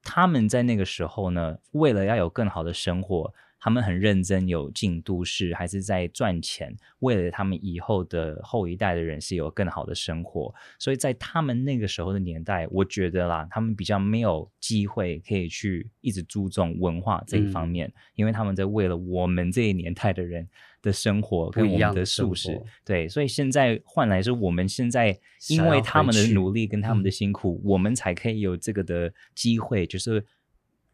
[0.03, 3.33] 他们在那个时候呢，为了要有更好的生活。
[3.59, 10.53] 他们很认真，有进都市，还是在赚钱，为了他们以后的后一代的人是有更好的生活。
[10.77, 20.47] 所以在他们那个时候的年代，我觉得啦，他们比较没有机会可以去一直注重文化这一方面，因为他们在为了我们这一年代的人
[20.81, 25.17] 的生活跟我们的素食，对，所以现在换来是我们现在
[25.49, 30.23] 因为他们的努力跟他们的辛苦，我们才可以有这个的机会，就是。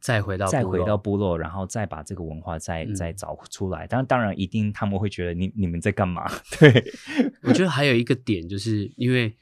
[0.04, 3.88] 再回到再回到部落，然后再把这个文化再再找出来。
[3.88, 6.30] 当然，当然，一定他们会觉得你你们在干嘛？
[6.60, 6.84] 对，
[7.44, 9.34] 我觉得还有一个点，就是因为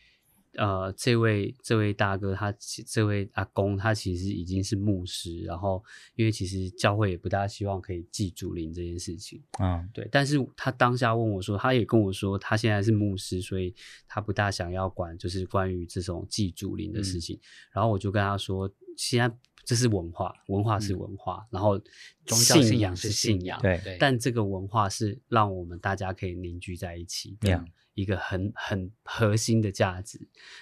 [0.54, 2.54] 呃，这位这位大哥他
[2.86, 9.42] 这位阿公他其实已经是牧师，然后因为其实教会也不大希望可以祭祖灵这件事情。
[9.60, 10.08] 嗯，对。
[10.12, 13.74] 但是他当下问我说，他也跟我说，他现在是牧师，所以
[14.08, 17.40] 他不大想要管，就是关于这种祭祖灵的事情。
[17.74, 19.36] 然后我就跟他说，现在。
[19.64, 21.80] 这是文化，文化是文化，然后
[22.26, 23.98] 信仰是信仰，对。
[24.00, 30.20] 但这个文化是让我们大家可以凝聚在一起的一个很很核心的价值。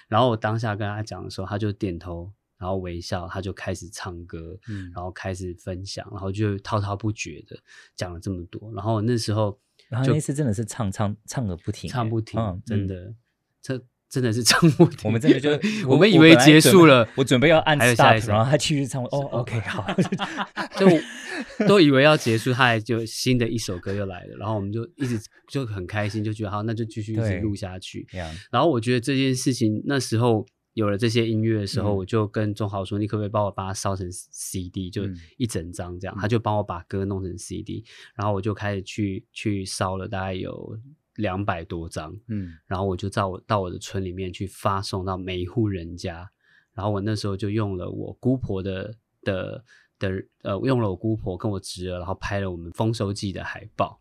[0.08, 4.58] 然后我当下跟他讲的时候，他就点头，然后微笑，他就开始唱歌，
[4.94, 7.58] 然后开始分享，然后就滔滔不绝的
[7.96, 8.72] 讲了这么多。
[8.74, 9.58] 然后那时候，
[9.88, 13.14] 然后那次真的是唱唱唱个不停，唱不停，真的
[13.62, 13.82] 这。
[14.10, 15.50] 真的是唱不停，我们真的就
[15.88, 19.04] 我们以为结束了，我准备要按 stop，然后他继续唱。
[19.04, 19.86] 哦，OK，好，
[20.76, 25.16] 就都以为要结束，他还就新的一首歌又来了，然后我们就一直
[25.48, 28.04] 就很开心，就觉得好，那就继续一直录下去。
[28.50, 30.44] 然后我觉得这件事情那时候
[30.74, 35.04] 有了这些音乐的时候，我就跟钟豪说：“你可不可以帮我把它烧成 CD，就
[35.36, 37.84] 一整张这样？”他就帮我把歌弄成 CD，
[38.16, 40.76] 然后我就开始去去烧了，大概有。
[41.20, 46.28] 两百多张，嗯，然后我就到我到我的村里面去发送到每一户人家，
[46.74, 49.64] 然后我那时候就用了我姑婆的的
[49.98, 50.10] 的
[50.42, 54.00] 呃，用了我姑婆跟我侄儿，然后拍了我们丰收季的海报，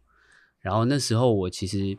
[0.59, 1.97] 然后那时候我其实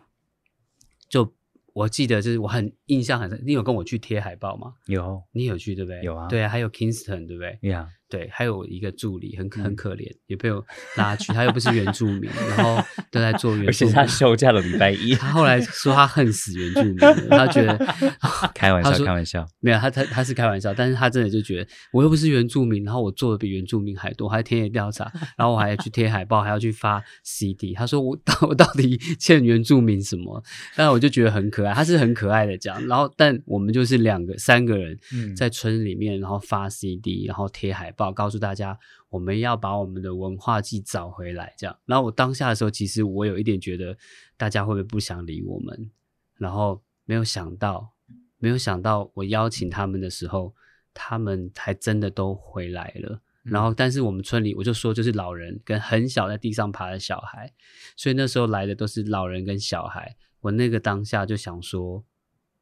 [1.09, 1.33] 就
[1.73, 4.75] 我记得就是我很印象很深，你有跟我去贴海报吗？
[4.87, 6.03] 有，你有去对不对？
[6.03, 7.59] 有啊，对啊，还有 Kingston 对不对？
[7.69, 7.89] 呀。
[8.11, 10.62] 对，还有一个助理很很可怜，也被我
[10.96, 13.94] 拉去，他又不是原住民，然后都在做原住民。
[13.94, 16.99] 他休假了礼拜一，他后来说他恨死原住民，
[17.31, 17.79] 他觉得
[18.53, 27.73] 开玩笑，开玩笑，没有他他他是开玩笑，但是他真的就觉得我又不是原住民，然后我做的比原住民还多，还田野调查，然后我还要去贴海报，还要去发 CD。
[27.75, 30.42] 他说我到 我到底欠原住民什么？
[30.75, 34.99] 但我就觉得很可爱，他是很可爱的讲，然后但我们就是两个三个人
[35.37, 38.79] 在村里面，然后发 CD，然后贴海报，告诉大家。
[39.11, 41.77] 我们要把我们的文化祭找回来，这样。
[41.85, 43.99] 然后我当下的时候，其实我有一点觉得，
[44.37, 45.91] 大家会不会不想理我们？
[46.37, 47.93] 然后没有想到，
[48.39, 50.55] 没有想到，我邀请他们的时候，
[50.95, 53.21] 他们还真的都回来了。
[53.43, 57.53] 然后，但是我们村里，我就说，就是老人跟很小在地上爬的小孩，
[57.97, 60.15] 所以那时候来的都是老人跟小孩。
[60.41, 62.05] 我那个当下就想说，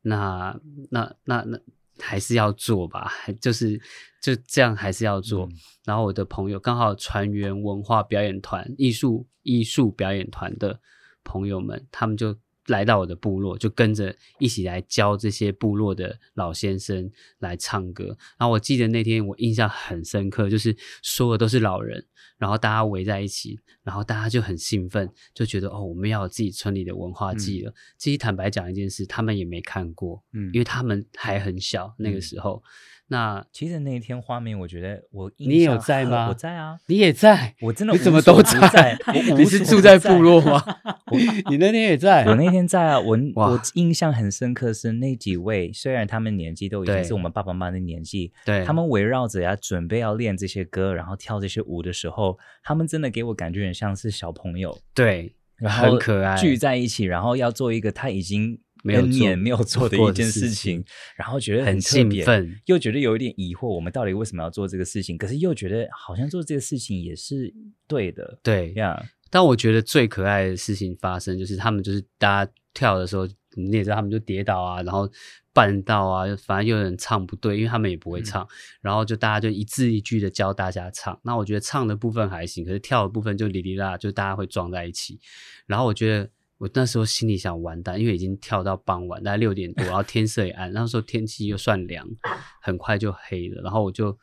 [0.00, 0.58] 那
[0.90, 1.60] 那那那。
[2.00, 3.80] 还是要做吧，就是
[4.22, 5.48] 就这样，还是要做。
[5.84, 10.80] 然后我的朋友刚好船员文化表演团、艺术艺术表演团的
[11.24, 12.36] 朋友们，他们就。
[12.68, 18.16] 来到我的部落，就跟着一起来教这些部落的老先生来唱歌。
[18.38, 22.02] 然后我记得那天我印象很深刻，就是说的都是老人，
[22.38, 27.74] 然后大家围在一起，然后大家就很兴奋，就觉得哦，我们要有自己村里的文化祭了。
[27.96, 32.62] 其实坦白讲一件事，他们也没看过，嗯，因为他们还很小那个时候。
[33.10, 36.28] 那其实那一天画面，我觉得我你有在吗？
[36.28, 38.98] 我在啊，你也在，我真的你怎么都在？
[39.34, 40.62] 你是住在部落吗？
[41.48, 43.00] 你那天也在，我那天在啊。
[43.00, 58.60] 我 我印象很深刻是那几位，虽然他们年纪都已经是我们爸爸妈妈的年纪，对，他们围绕着要准备要练这些歌，然后跳这些舞的时候，他们真的给我感觉很像是小朋友，对，然后很可爱，聚在一起，然后要做一个他已经。
[58.82, 60.84] 没有年没有做的一件事情，
[61.16, 65.16] 然后觉得很兴奋，又觉得有一点疑惑，我们到底为什么要做这个事情？
[65.16, 67.52] 可是又觉得好像做这个事情也是
[67.86, 69.02] 对的，对呀。
[69.30, 75.06] 但我觉得最可爱的事情发生，就是他们就是大家跳的时候，你也知道他们就跌倒啊，然后
[75.52, 78.48] 绊到啊，反正有人唱不对，因为他们也不会唱，
[78.80, 81.20] 然后就大家就一字一句的教大家唱。
[81.24, 85.20] 那我觉得唱的部分还行，可是跳的部分就哩哩啦，就大家会撞在一起。
[85.66, 92.06] 然后我觉得我那时候心里想完蛋，因为已经跳到傍晚，大概六点多，然后天色也暗，那时候天气又算凉，
[92.60, 93.62] 很快就黑了。
[93.62, 94.18] 然后我就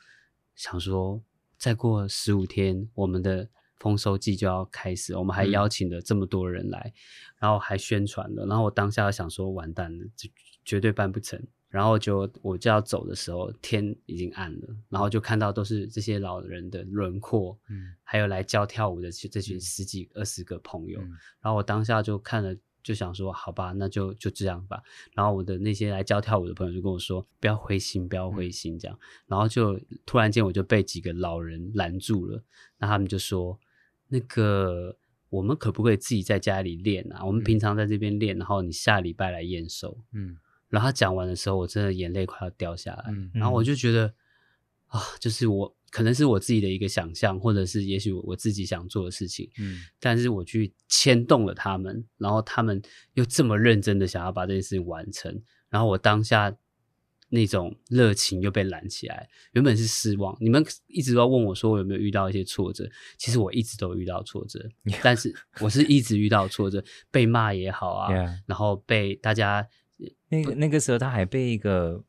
[0.55, 1.21] 想说，
[1.57, 3.49] 再过十五天，我们的。
[3.77, 6.91] 丰收季就要开始，我们还邀请了这么多人来，
[7.37, 10.27] 然后还宣传了，然后我当下想说完蛋了，就
[10.63, 11.39] 绝对办不成。
[11.69, 20.99] 然后就我就要走的时候，天已经暗了，然后就看到都是这些老人的轮廓，嗯，还有来教跳舞的这群十几二十个朋友，
[21.41, 22.55] 然后我当下就看了。
[22.85, 24.79] 就想说好吧，那就就这样吧。
[25.15, 28.95] 然后我的那些来教跳舞的朋友就跟我说，不要灰心，不要灰心，这样。
[29.25, 32.43] 然后就突然间我就被几个老人拦住了，
[32.77, 33.59] 那他们就说，
[34.07, 34.95] 那个
[35.29, 37.25] 我们可不可以自己在家里练啊？
[37.25, 39.97] 我们平常在这边练，然后你下礼拜来验收。
[40.13, 40.37] 嗯。
[40.69, 43.05] 然后他讲完的时候，我真的眼泪快要掉下来。
[43.09, 43.31] 嗯。
[43.33, 44.13] 然后我就觉得
[44.87, 45.75] 啊，就是我。
[45.91, 52.81] 可能是我自己的一个想象，或者是也许我自己想做的事情，嗯，但是我去牵动了他们，然后他们
[53.13, 56.53] 又这么认真的想要把这件事情完成，然后我当下
[57.29, 59.29] 那种热情又被燃起来。
[59.53, 62.85] 原本是失望，你们一直都问我说我有没有遇到一些挫折，
[63.17, 64.59] 其实我一直都遇到挫折，
[65.01, 68.11] 但是我是一直遇到挫折，被骂也好啊，
[68.45, 69.65] 然后被大家
[70.29, 72.03] 那个那个时候他还被一个。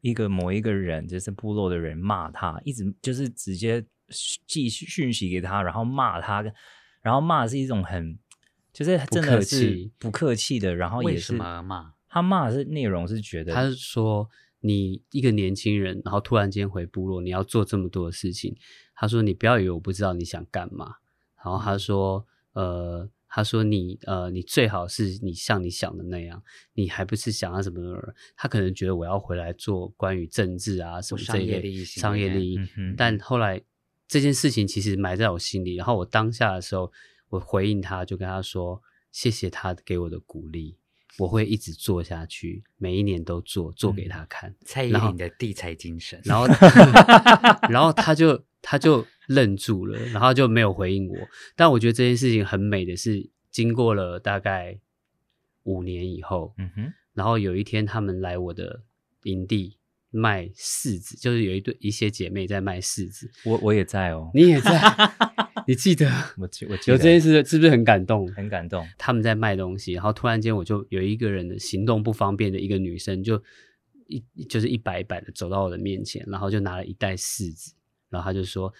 [0.00, 3.80] 一个某一个人，就是部落的人骂他，一直就是直接
[4.44, 6.42] 寄讯息给他，然后骂他，
[7.00, 8.18] 然后骂是一种很
[8.72, 18.56] 就是真的是不客气的，然后也是骂他骂的是内容是觉得他是说你一个年轻人，然后突然间回部落，你要做这么多的事情，
[18.96, 20.96] 他说你不要以为我不知道你想干嘛，
[21.36, 23.08] 然后他说呃。
[23.30, 27.78] 他说：“你呃，你最好是你像你想的那样，你还不是想要什么？
[28.34, 32.58] 他可能觉得我要回来做关于政治啊什么这类商业利益。
[32.96, 33.60] 但后来
[34.06, 35.76] 这件事情其实埋在我心里。
[35.76, 36.90] 然后我当下的时候，
[37.28, 38.80] 我回应他，就跟他说：
[39.12, 40.78] 谢谢他给我的鼓励，
[41.18, 44.54] 我会一直做下去，每一年都做，做给他看。
[44.64, 46.18] 蔡依林的地才精神。
[46.24, 46.46] 然后，
[47.68, 51.16] 然后他就他就。”愣住了，然后就没有回应我。
[51.54, 54.78] 但我觉得这件事情很美的是，经过了大概
[55.64, 58.82] 五年以后，嗯哼，然后有一天他们来我的
[59.24, 59.76] 营地
[60.10, 63.30] 卖柿子，就是有一对一些姐妹在卖柿子。
[63.44, 64.80] 我我也在哦，你也在，
[65.68, 66.10] 你记得？
[66.38, 68.26] 我记我记得有这件事是不是很感动？
[68.32, 68.86] 很感动。
[68.96, 73.42] 他们在卖东西，然后突然间我就有一个人的行动不方便的一个女生，就
[74.06, 77.74] 一就是一摆一摆的走到我的面前，然后就拿了一袋柿子，
[78.08, 78.72] 然后他就说。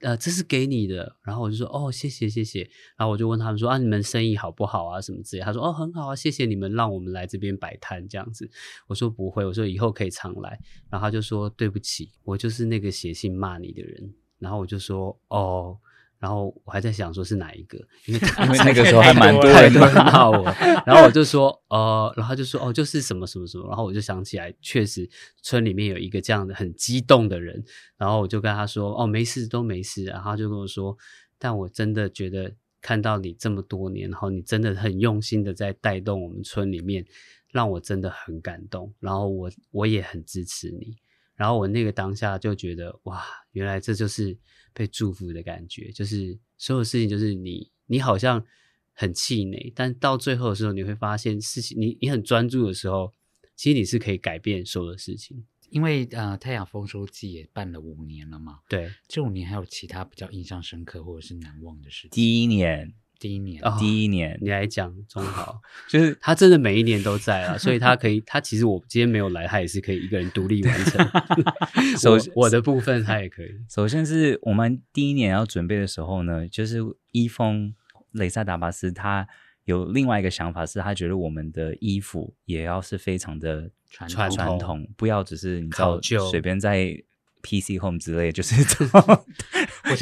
[0.00, 2.60] 呃，这是给你的，然后我就说哦，谢谢谢谢，
[2.96, 8.50] 然后我就问他们说啊，你们生意好不好啊，什么之类，他说哦，很好啊，谢谢你们让我们来这边摆摊这样子，
[8.86, 10.58] 我说不会，我说以后可以常来，
[10.90, 15.78] 然后他就说对不起，我就是那个写信骂你的人，然后我就说哦。
[16.18, 20.44] 然后我还在想说是哪一个，因为 因为那个时候还蛮多人骂我，
[20.86, 25.08] 然后我就说呃，然后就说哦，就是什么什么什么，然后我就想起来，确实
[25.42, 27.62] 村里面有一个这样的很激动的人，
[27.96, 30.96] 然后我就跟他说哦，没事都没事，然后他就跟我说，
[31.38, 37.04] 但我真的觉得看到你这么多年，然后你真的很用心的在带动我们村里面，
[37.52, 40.96] 让我真的很感动，然后我我也很支持你。
[41.34, 44.34] 然后我那个当下就觉得哇，原来这就是
[44.76, 48.44] 被祝福的感觉，就是所有事情就是你你好像
[48.92, 53.10] 很气馁，但到最后的时候你会发现事情你你很专注的时候，
[53.56, 55.46] 其实你是可以改变所有的事情。
[55.70, 62.10] 因为呃，太阳丰收季也办了五年了嘛，对，这五年还有其他比较印象深刻或者是难忘的事情。
[62.10, 62.94] 第一年。
[63.18, 71.06] 第一年，第一年你来讲中考， 就是他真的每一年都在啊， 所以他可以，他其实我今天没有来，他也是可以一个人独立完成。
[71.98, 73.48] 首我的部分他也可以。
[73.68, 76.80] 首先是我们第一年要准备的时候呢，就是
[77.12, 77.74] 伊峰
[78.12, 79.26] 雷萨达巴斯他
[79.64, 86.00] 有另外一个想法，是他觉得我们的衣服也要是非常的传传统，不要只是你知道
[86.30, 87.02] 随便在。
[87.46, 88.56] PC Home 之类，就是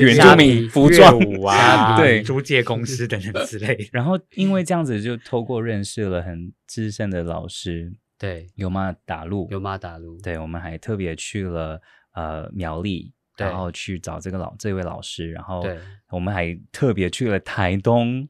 [0.02, 3.88] 原住民服装啊， 对， 租借公司等等之类。
[3.92, 8.90] 然后因为这样子，就透过认识了很资深的老师，对，有妈？
[9.04, 9.76] 打路，有妈？
[9.76, 10.18] 打路。
[10.22, 11.78] 对，我们还特别去了
[12.14, 15.62] 呃苗栗，然后去找这个老这位老师，然后
[16.10, 18.26] 我们还特别去了台东。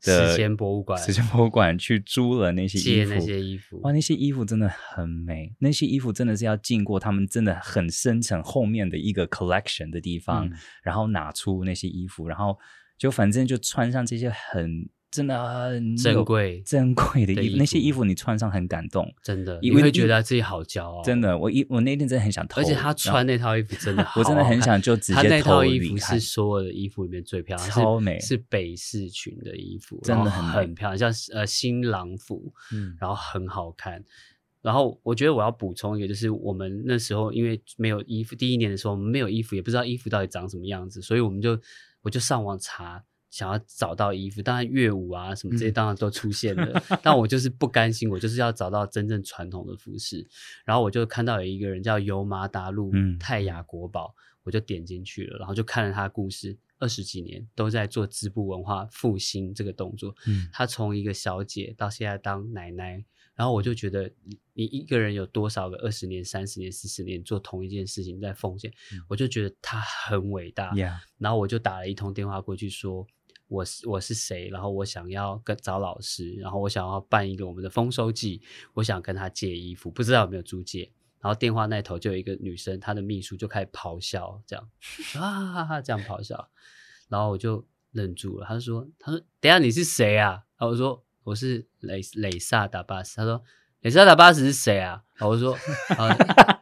[0.00, 5.54] 时间博物馆，时间博物馆去租了那些衣服，那些衣服，哇，那些衣服真的很美。
[5.58, 10.50] 那些衣服真的是要经过他们真的很深层后面的一个 collection 的地方，
[10.82, 12.56] 然后拿出那些衣服，然后
[12.96, 21.36] 就反正就穿上这些很真的很珍贵珍贵的衣服，那些衣服服你穿上很感动，真的，你会觉得自己好骄傲，真的。
[21.36, 34.04] 我一我那天真的很想偷，而且他穿那套衣服真的好好看，我真的很想就直他那套衣服是所有的衣服里面最漂亮，是超美是北式裙的衣服，真的很很漂亮，像呃新郎服，嗯然后很好看。
[34.60, 41.58] 然后我觉得我要补充一个，就是我们那时候因为没有衣服，第一年的时候我们没有衣服，也不知道衣服到底长什么样子，所以我们就
[42.02, 44.40] 我就上网查，想要找到衣服。
[44.42, 50.26] 当然乐舞啊什么这些嗯当然都出现了， 但我就是不甘心，我就是要找到真正传统的服饰。
[50.64, 56.56] 然后我就看到有一个人叫油麻达路嗯泰雅国宝，我就点进去了，然后就看了他的故事。
[56.80, 63.04] 二十几年都在做织布文化复兴这个动作，嗯他从一个小姐到现在当奶奶，
[63.34, 68.72] 然后我就觉得你你一个人有多少个二十年、三十年、四十年做同一件事情在奉献，
[69.08, 70.72] 我就觉得他很伟大。
[70.76, 73.04] 呀，然后我就打了一通电话过去说
[73.48, 78.42] 我是我是谁，然后我想要跟找老师，然后我想要办一个我们的丰收季，
[78.74, 80.92] 我想跟他借衣服，不知道有没有租借。
[81.20, 84.70] 然后电话那头就有一个女生，她的秘书就开始咆哮，这样
[85.18, 86.48] 啊哈哈这样咆哮，
[87.08, 88.46] 然后我就愣住了。
[88.46, 93.42] 他就说：“他说等一下你是谁啊？”然后我说：“我是雷雷萨达巴斯。”他说
[93.82, 95.56] ：“雷萨达巴斯是谁啊？”然后我说
[95.98, 96.08] ：“呃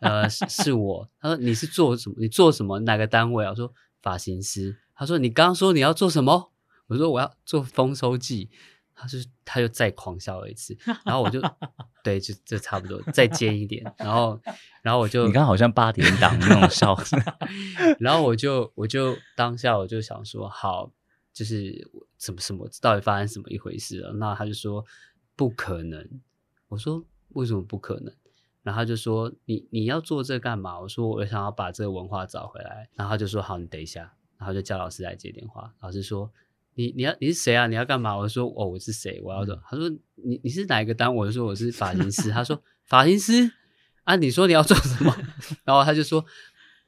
[0.00, 2.14] 呃是是我。”他说：“你是做什么？
[2.18, 2.78] 你做什么？
[2.80, 3.70] 哪个单位啊？”我说
[4.00, 6.52] ：“发型师。”他说：“你刚刚说你要做什么？”
[6.86, 8.50] 我说：“我要做丰收季。”
[8.98, 10.74] 他就他就再狂笑了一次，
[11.04, 11.38] 然后我就
[12.02, 14.40] 对，就就差不多再尖一点，然后
[14.80, 17.20] 然后我就你刚刚好像八点档那种笑声，
[18.00, 20.90] 然后我就我就当下我就想说，好，
[21.30, 24.14] 就是我什么什么到底发生什么一回事了？
[24.14, 24.82] 那他就说
[25.36, 26.08] 不可能。
[26.68, 28.10] 我说为什么不可能？
[28.62, 30.80] 然后他就说你你要做这干嘛？
[30.80, 32.88] 我说我想要把这个文化找回来。
[32.94, 34.14] 然后他就说好，你等一下。
[34.38, 35.74] 然后就叫老师来接电话。
[35.80, 36.32] 老师说
[36.76, 37.66] 你你要你是谁啊？
[37.66, 38.14] 你要干嘛？
[38.14, 39.18] 我说哦我是谁？
[39.24, 39.58] 我要走。
[39.68, 41.18] 他说你你是哪一个单位？
[41.18, 42.30] 我就说我是发型师。
[42.30, 43.50] 他说发型师
[44.04, 44.14] 啊？
[44.16, 45.16] 你说你要做什么？
[45.64, 46.24] 然后他就说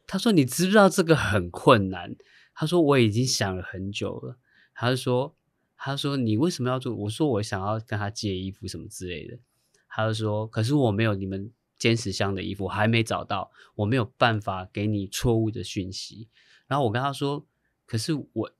[0.07, 2.15] 他说你知不知道这个很困难？
[2.55, 4.37] 他说我已经想了很久了。
[4.75, 5.35] 他就说
[5.77, 6.95] 他说你为什么要做？
[6.95, 9.39] 我说我想要跟他借衣服什么之类的。
[9.89, 16.29] 他就说可是我没有你们坚持箱的衣服，我还没找到，我没有办法给你错误的讯息。
[16.67, 17.47] 然后我跟他说，
[17.87, 18.53] 可是我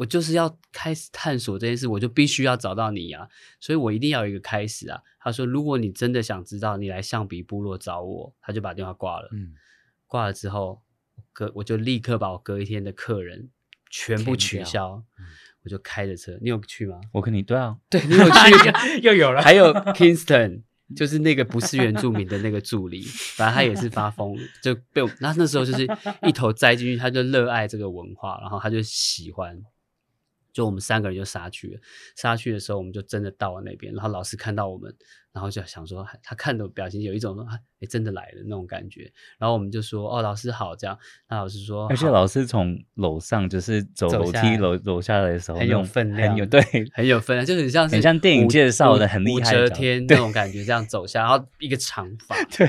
[0.00, 3.28] 我我就是要开始探索这件事，我就必须要找到你啊，
[3.60, 4.98] 所以我一定要有一个开始啊。
[5.20, 8.34] 他说，如果你真的想知道，你来象鼻部落找我。
[8.40, 9.28] 他就把电话挂了。
[9.32, 9.52] 嗯，
[10.06, 10.80] 挂了之后，
[11.34, 13.50] 隔我就立刻把我隔一天的客人
[13.90, 15.04] 全部取消，
[15.64, 16.38] 我就开着车。
[16.40, 16.98] 你有去吗？
[17.12, 19.00] 我跟你对啊， 对你有去？
[19.04, 20.62] 又有了，还有 Kingston，
[20.96, 23.02] 就是那个不是原住民的那个助理，
[23.36, 25.86] 反正他也是发疯，就被我那那时候就是
[26.22, 29.62] 一头栽进去，他就热爱这个文化，然后他就喜欢。
[30.60, 31.80] 就我们三个人就杀去了，
[32.16, 34.94] 杀去的时候我们就真的到了那边，然后老师看到我们，
[35.32, 39.10] 然后就想说，他看的表情有一种说，哎，真的来了那种感觉。
[39.38, 40.98] 然后我们就说，哦，老师好，这样。
[41.30, 46.60] 那老师说，而且老师从楼上就是走楼梯楼楼走下来的时候，很有分量，很有对，
[46.92, 52.68] 很有分量，就很像是很像电影介绍的武武则很厉害的天那种感觉，这样走下，然后一个长发， 对，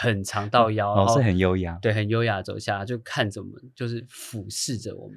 [0.00, 5.16] 很长到腰，然老师后很优雅，对，很优雅走下，就看着我们，就是俯视着我们，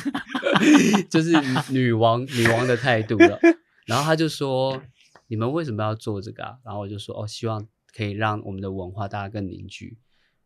[1.10, 1.32] 就是
[1.70, 3.38] 女王女王的态度了。
[3.84, 4.82] 然后他就说
[5.28, 9.98] ：“你们为什么要做这个啊？”然后我就说：“哦，希望可以让我们的文化大家更凝聚。”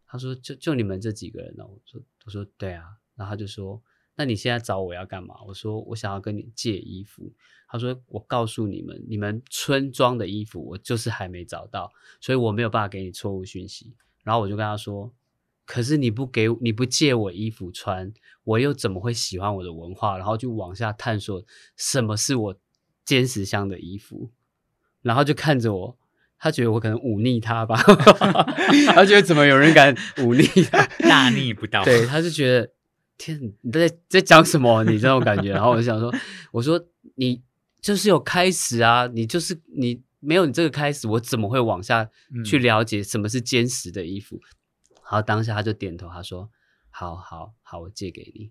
[0.09, 2.82] 他说：“就就你们这几个人呢？”我说：“我说对啊。”
[3.14, 3.80] 然后他就说
[4.16, 7.32] ：“那你现在找我要干嘛？”我说：“我想要跟你借衣服。”
[7.68, 11.90] 他说：“我告诉你们，你们村庄的衣服我就是还没找到，
[12.20, 13.94] 所以我没有办法给你错误讯息。”
[14.24, 15.12] 然后我就跟他说
[15.66, 18.12] ：“可是你不给你不借我衣服穿，
[18.44, 20.16] 我又怎么会喜欢我的文化？
[20.16, 21.42] 然后就往下探索
[21.76, 22.56] 什么是我
[23.04, 24.30] 坚实乡的衣服，
[25.02, 25.98] 然后就看着我，
[26.38, 27.76] 他觉得我可能忤逆他吧，
[28.94, 30.84] 他觉得怎么有人敢忤逆他？
[31.08, 31.84] 大逆不道。
[31.84, 32.72] 对，他就觉得
[33.18, 34.82] 天，你在在讲什么？
[34.84, 35.50] 你这种感觉。
[35.50, 36.12] 然后我就想说，
[36.52, 37.42] 我说你
[37.87, 42.11] 就是有开始啊，你就是你没有你这个开始，我怎么会往下
[42.45, 44.41] 去了解什么是坚实的衣服？
[45.05, 46.51] 然后当下他就点头，他说
[46.91, 48.51] ：“好好好，我借给你。”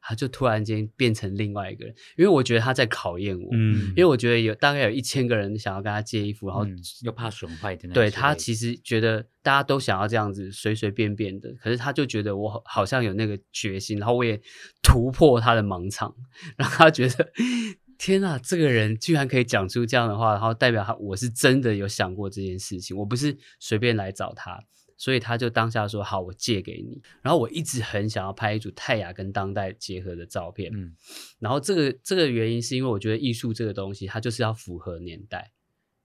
[0.00, 14.40] 他就突然间变成另外一个人，因为我觉得他在考验我，嗯因为我觉得有大概有一千个人想要跟他借衣服，然后嗯又怕损坏的那对他其实觉得大家都想要这样子随随便便的，可是他就觉得我好好像有那个决心，然后我也
[14.80, 16.14] 突破他的盲场，
[16.56, 17.32] 然后他觉得
[17.98, 24.64] 天啊，这个人居然可以讲出这样的话，然后代表他我是真的有想过这件事情，我不是随便来找他。
[24.98, 27.02] 所以他就当下说好，我借给你。
[27.20, 30.96] 然后我一直很想要拍一组泰雅跟当代结合的照片，嗯，
[31.38, 35.52] 然后这个这个原因是因为我觉得艺术这个东西，它就是要符合年代，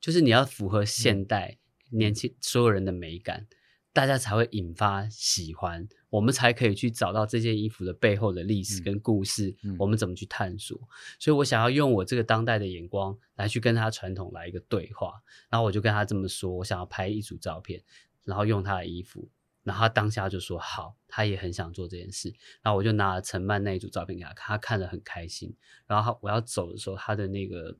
[0.02, 1.58] 就是你要符合现代
[1.92, 3.48] 年轻所有人的美感，
[3.94, 10.80] 大家才会引发喜欢，我们才可以去找到这件衣服的背后的历史跟故事，我们怎么去探索。
[11.18, 17.82] 所以我想要用我这个当代的眼光来去跟他传统来一个对话，然后我就跟他这么说，我想要拍一组照片。
[18.24, 19.28] 然后用他的衣服，
[19.64, 22.32] 然后他当下就说好，他也很想做这件事。
[22.62, 25.52] 然后我就拿了陈曼那一组照片给他看，他看得很开心。
[25.88, 27.76] 然后他我要走的时候，他的那个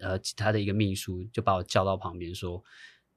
[0.00, 2.62] 呃，他的一个秘书就把我叫到旁边说：“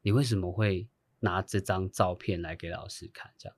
[0.03, 0.87] 你为什么会
[1.21, 3.57] 拿这张照片来给老师看？”这样，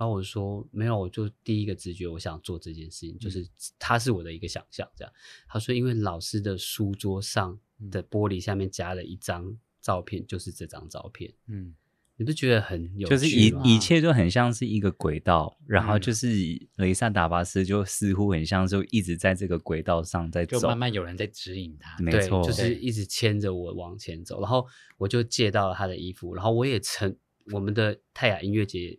[0.00, 3.46] 然后我说：“没有，我就第一个直觉，我想做这件事情，就是
[3.78, 5.12] 他是我的一个想象。”这样，
[5.46, 11.74] 他说：“因为老师的书桌上的玻璃下面夹了一张照片，就是这张照片。”嗯。
[12.16, 16.28] 你不觉得很有趣就是一一切都很像是一个轨道，然后就是
[16.76, 24.38] 雷萨达巴斯就似乎很像就一直在这个轨道上在走，慢慢有人在指引他，没错，就是一直牵着我往前走。
[24.38, 24.66] 然后
[24.98, 27.16] 我就借到了他的衣服，然后我也曾
[27.54, 28.98] 我们的泰雅音乐节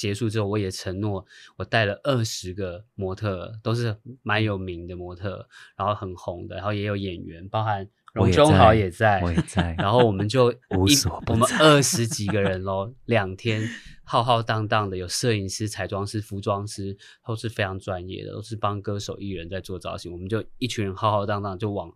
[0.00, 1.26] 结束之后，我也承诺
[1.56, 5.46] 我带了二十个模特，都是蛮有名的模特，
[5.76, 7.88] 然后很红的，然后也有演员，包含。
[8.12, 10.50] 荣中豪也在，我也在，然后我们就
[10.88, 10.96] 一
[11.28, 13.62] 我们二十几个人喽，两天
[14.02, 20.10] 浩浩荡荡的，有摄影师、彩妆师、服装师，都是非常专业的，都是帮歌手艺人在做造型。
[20.10, 21.88] 我们就一群人浩浩荡荡就往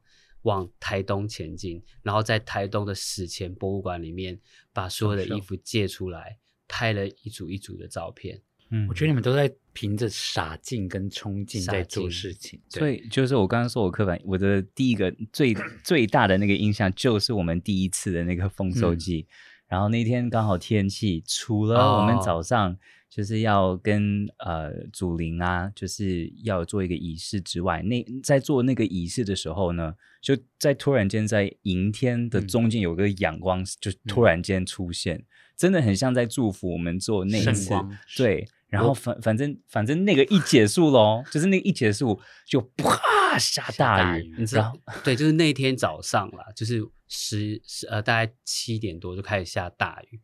[0.43, 4.41] 往台东前进，然后在台东的史前博物馆里面，
[4.73, 6.39] 把所有的衣服借出来，
[6.69, 8.41] 拍了一组一组的照片。
[8.71, 19.27] 嗯，我觉得你们都在凭着傻劲跟冲劲在做事情，所以就是我刚刚说我刻板，我的第一个最最大的那个印象就是我们第一次的那个丰收季，
[19.69, 22.77] 然后那天刚好天气，除了我们早上
[23.11, 35.23] 就是要跟呃祖灵啊，就是要做一个仪式之外，那在做那个仪式的时候呢，就在突然间在迎天的中间有个阳光，就突然间出现。
[35.57, 37.75] 真的很像在祝福我们做那一次，
[38.17, 38.47] 对。
[38.69, 44.77] 然后反反正反正那个一结束喽，就是那个一结束就啪下大雨，你知道？
[45.05, 50.21] 对，就是那天早上啦，就是十十呃大概七点多就开始下大雨。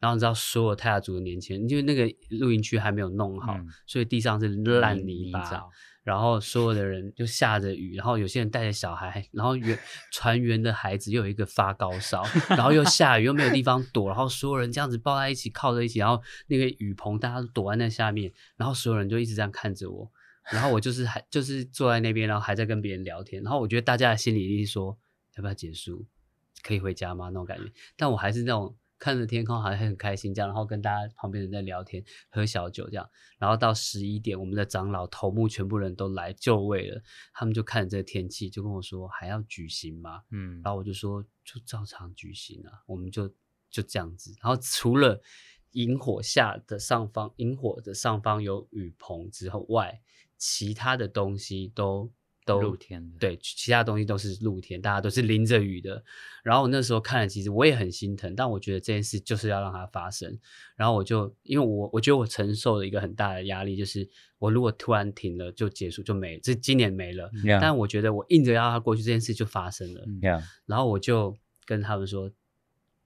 [0.00, 3.56] 然后你知道所有泰雅族的年轻人，因为那个露营区还没有弄好，
[3.86, 5.62] 所以地上是烂泥巴。
[6.02, 9.78] 然后所有的人就下着雨，然后有些人带着小孩，然后员
[10.10, 20.10] 船员的孩子又有一个发高烧，然后又下雨又没有地方躲，然后所有人这样子抱在一起靠在一起，然后那个雨棚大家都躲在那下面，然后所有人就一直这样看着我，
[20.50, 24.98] 然后我就是还就是坐在那边，然后还在跟别人聊天，然后我觉得大家的心里一定说
[25.36, 26.04] 要不要结束，
[26.62, 27.26] 可以回家吗？
[27.28, 27.64] 那种感觉，
[27.96, 28.76] 但我还是那种。
[29.02, 37.02] 看着天空，好像很开心这样，然后跟大家旁边人在聊天，喝小酒这样，然后到十一点，我们的长老头目全部人都来就位了，
[37.34, 40.22] 他们就看着这个天气，就跟我说还要举行吗？
[40.30, 43.28] 嗯，然后我就说就照常举行啊，我们就
[43.68, 44.32] 就这样子。
[44.40, 45.20] 然后除了
[45.72, 50.00] 萤火下的上方，萤火的上方有雨棚之后外，
[50.38, 52.12] 其他的东西都。
[52.44, 56.02] 都露天的，对，其他东西都是露天，大家都是淋着雨的。
[56.42, 60.36] 然后我那时候看了，其实我也很心疼，但我觉得这件事就是要让它发生。
[60.74, 67.30] 然后我就，因为我我觉得我承受了一个很大的压力，就是我如果突然停了就结束就没，这今年没了。
[67.60, 70.04] 但我觉得我硬着要它过去，这件事就发生了。
[70.66, 72.28] 然后我就跟他们说，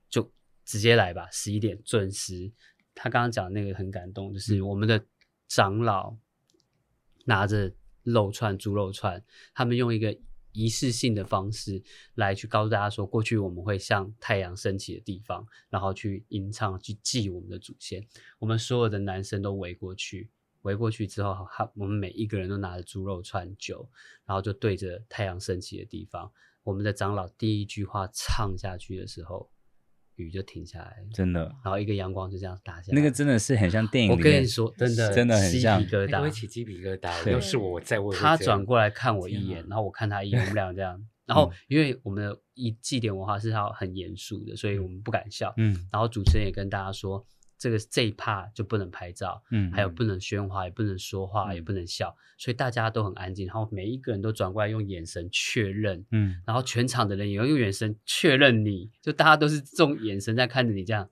[0.08, 0.32] 就
[0.64, 2.50] 直接来吧，十一点准时。
[2.94, 5.04] 他刚刚讲那个很感动，就是我们的
[5.46, 6.16] 长老
[7.26, 7.70] 拿着。
[8.06, 10.16] 肉串、猪肉串，他们用一个
[10.52, 11.82] 仪式性的方式
[12.14, 18.02] 来去告诉大家说，过去我们会向太阳升起的地方，然后去吟唱、去祭我们的祖先。
[18.38, 20.30] 我们所有的男生都围过去，
[20.62, 23.86] 围过去之后，他我们每一个人都拿着猪肉串酒，
[24.24, 26.32] 然后就对着太阳升起的地方。
[26.62, 29.50] 我们的长老第一句话唱下去的时候。
[30.16, 34.10] 雨就停下来，真的，然后一个阳光就这样打下来，那个真的是很像电影。
[34.10, 37.30] 我跟你说，真的，真的很像鸡皮疙瘩，会起鸡皮疙瘩。
[37.30, 41.00] 要是我在，他转过来看我一眼，然后我看他一眼，我们俩这样。
[41.26, 45.52] 然后因为我们的一祭典文化是要很严肃的，所以我们不敢笑。
[45.56, 47.24] 嗯，然后主持人也跟大家说。
[47.58, 61.08] 这个这一趴就不能拍照，嗯，还有不能喧哗，也不能说话，也不能笑，所以大家都很安静，然后每一个人都转过来用眼神确认，嗯，然后全场的人也用眼神确认你，就大家都是这种眼神在看着你，这样，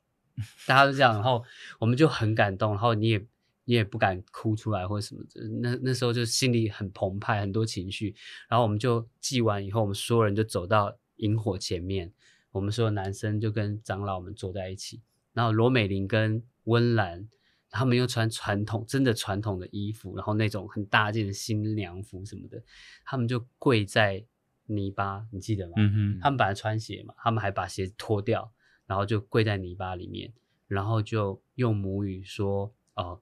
[0.66, 1.42] 大家都这样，然后
[1.78, 3.26] 我们就很感动，然后你也
[3.64, 8.14] 你也不敢哭出来或者什么的，那那时候就心里很澎湃，很多情绪，
[8.48, 12.12] 然后我们就祭完以后，我们所有人就走到萤火前面，
[12.52, 15.00] 我们所有男生就跟长老们坐在一起。
[15.34, 17.28] 然后罗美玲跟温岚，
[17.68, 22.62] 他们又穿传统真的传统的衣服，然后那种很大件的新娘服什么的，
[23.04, 24.24] 他们就跪在
[24.64, 25.74] 泥巴，你记得吗？
[25.76, 28.50] 嗯哼，他们本来穿鞋嘛，他们还把鞋脱掉，
[28.86, 30.32] 然后就跪在泥巴里面，
[30.66, 33.20] 然后就用母语说哦。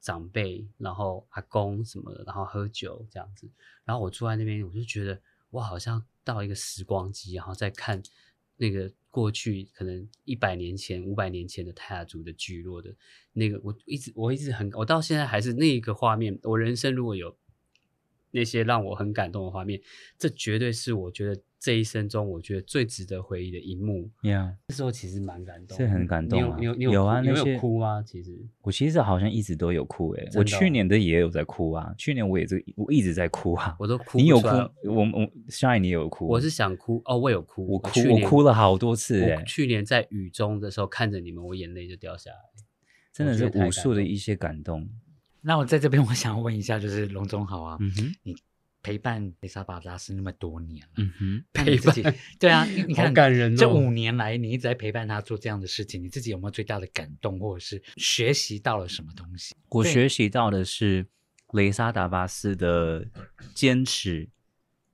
[0.00, 3.46] 长辈，然后阿公什么的，然后喝酒这样子，
[3.84, 5.20] 然后我坐在那边，我就觉得
[5.50, 8.02] 我好像到一个时光机，然后再看
[8.56, 12.94] 那个过去可能一百年前、五百年前的泰雅族的聚落的
[13.32, 16.38] 那个，我一直我一直很，我到现在还是那个画面。
[16.42, 17.36] 我人生如果有
[18.34, 19.80] 那些让我很感动的画面，
[20.18, 21.40] 这绝对是我觉得。
[21.64, 26.58] 这一生中，我觉得最值得回忆的一幕，呀，那时候其实蛮感动，是很感动啊。
[26.60, 28.04] 有有有啊，你有哭吗？
[28.06, 31.94] 其实我其实好像一直都有哭诶，我去年的也有在哭啊。
[31.96, 34.18] 去年我也是我一直在哭啊，我都哭。
[34.18, 34.46] 你有哭？
[34.46, 36.28] 我我 Shine 你有哭？
[36.28, 39.42] 我是想哭哦，我有哭，我哭我哭了好多次诶。
[39.46, 42.36] 去年在雨中的时候看着你们，我眼泪就掉下来，
[43.10, 44.86] 真的是无数的一些感动。
[45.44, 48.34] 那我在这边，我想问一下，就是龙总好啊，嗯哼，你。
[48.84, 53.56] 陪伴雷莎巴拉斯那么多年了，嗯哼，陪伴，对啊，你看，感人。
[53.56, 59.54] 这五年来，你一直在陪伴他做这样的事情，你自己有没有最大的感动，或者是学习到了什么东西？
[59.70, 61.06] 我学习到的是
[61.52, 63.08] 雷莎达巴斯的
[63.54, 64.28] 坚持，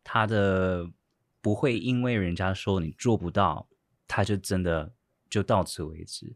[0.05, 0.89] 他的
[1.41, 3.67] 不会因为人家说你做不到，
[4.07, 4.93] 他就真的
[5.29, 6.33] 就到此为止。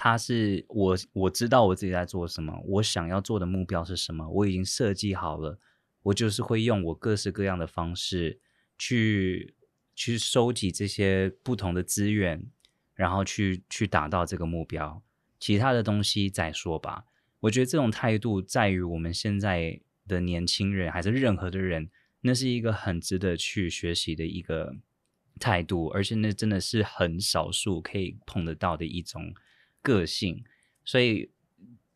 [0.00, 5.58] 他是我，我知道我自己在做什么，我想要做的目标是什么，我已经设计好了。
[6.04, 8.38] 我就是会用我各式各样的方式
[8.78, 9.56] 去
[9.96, 12.46] 去收集这些不同的资源，
[12.94, 15.02] 然后去去达到这个目标。
[15.40, 17.04] 其他的东西再说吧。
[17.40, 21.90] 我觉得这种态度在于我们现在的年轻人，还是任何的人，
[22.20, 24.76] 那是一个很值得去学习的一个
[25.40, 29.34] 态度，而且那真的是很少数可以碰得到的一种
[29.88, 30.44] 个性。
[30.84, 31.30] 所以。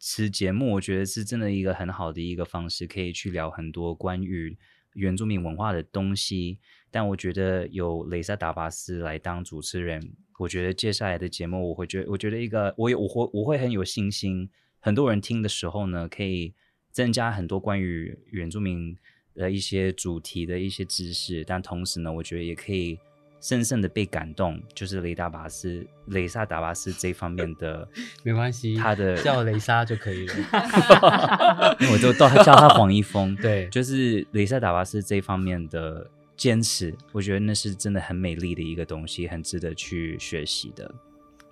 [0.05, 4.59] 此节目我觉得是真的一个很好的一个方式，可以去聊很多关于
[4.95, 6.59] 原住民文化的东西。
[6.91, 14.51] 但我觉得有雷萨达巴斯来当主持人，我觉得接下来的节目我会觉，我觉得一个我有我会我会很有信心。
[14.81, 16.53] 很多人听的时候呢，可以
[16.91, 18.99] 增加很多关于原住民
[19.35, 22.99] 的一些主题的一些知识，但同时呢，我觉得也可以。
[23.43, 27.87] 深深的被感动，就是雷达巴斯、雷萨达巴斯这方面的，
[28.23, 33.35] 没关系，他的叫雷莎就可以了， 我就叫叫他黄一峰。
[33.37, 40.95] 对，就是雷萨达巴斯这方面的坚持，我觉得那是真的很美丽的一个东西，很值得去学习的。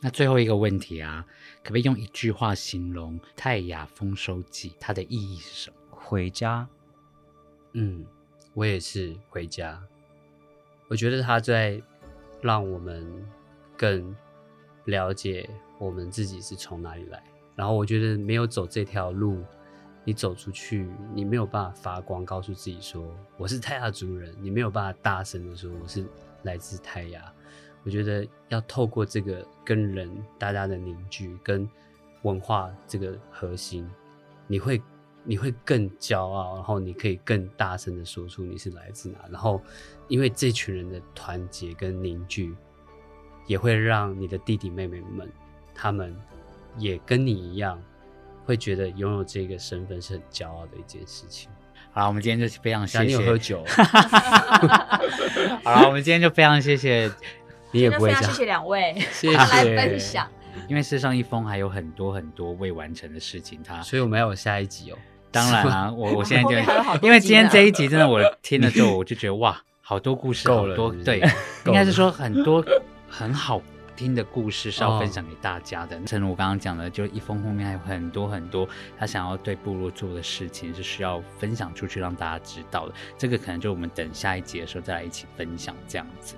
[0.01, 1.27] 那最后一个问题啊，
[1.65, 5.77] 可不可以用一句话形容《泰雅丰收记》它的意义是什么？
[5.91, 6.67] 回家。
[7.73, 8.07] 嗯，
[8.55, 9.83] 我也是回家。
[10.91, 11.81] 我觉得他在
[12.43, 13.07] 让我们
[13.77, 14.13] 更
[14.87, 17.23] 了解我们自己是从哪里来。
[17.55, 19.39] 然后我觉得没有走这条路，
[20.03, 24.35] 你走出去，你没有办法发光，告诉自己说我是泰雅族人。
[24.41, 26.05] 你没有办法大声的说我是
[26.43, 27.33] 来自泰雅。
[27.85, 31.71] 我觉得要透过这个跟人大家的凝聚，跟
[32.23, 33.89] 文化这个核心，
[34.49, 34.83] 你会。
[35.25, 39.19] 你会更骄傲，然后你可以更大声的说出你是来自哪。
[39.31, 39.63] 然后，
[40.09, 42.55] 因为这群人的团结跟凝聚，
[43.47, 45.31] 也会让你的弟弟妹妹们，
[45.75, 46.17] 他们
[46.79, 47.81] 也跟你一样，
[48.45, 51.51] 会觉得拥有这个身份是很骄傲的一件事情。
[51.93, 53.05] 好，我们今天就非常谢谢。
[53.05, 53.65] 你有喝酒？
[55.65, 57.11] 好了，我们今天就非常谢谢。
[57.73, 58.23] 你也不会讲。
[58.25, 60.29] 谢谢两位，谢 谢来分享。
[60.67, 64.99] 因为世上一封还有很多很多未完成的事情，他，所以我们要有下一集哦。
[65.33, 66.51] 当然啦， 我我现在就
[67.03, 71.21] 因为今天这一集真的，我听了之后 我就觉得哇，好多故事，好多对，
[71.67, 72.65] 应该是说很多
[73.09, 73.61] 很好
[73.97, 75.99] 听的故事是要分享给大家的。
[76.01, 78.69] 正如我刚刚讲的，就一封后面还有很多很多
[78.99, 82.95] 他想要对部落做的事情是需要分享出去让大家知道的。
[83.19, 86.35] 这个可能就我们等下一集的时候再来一起分享这样子。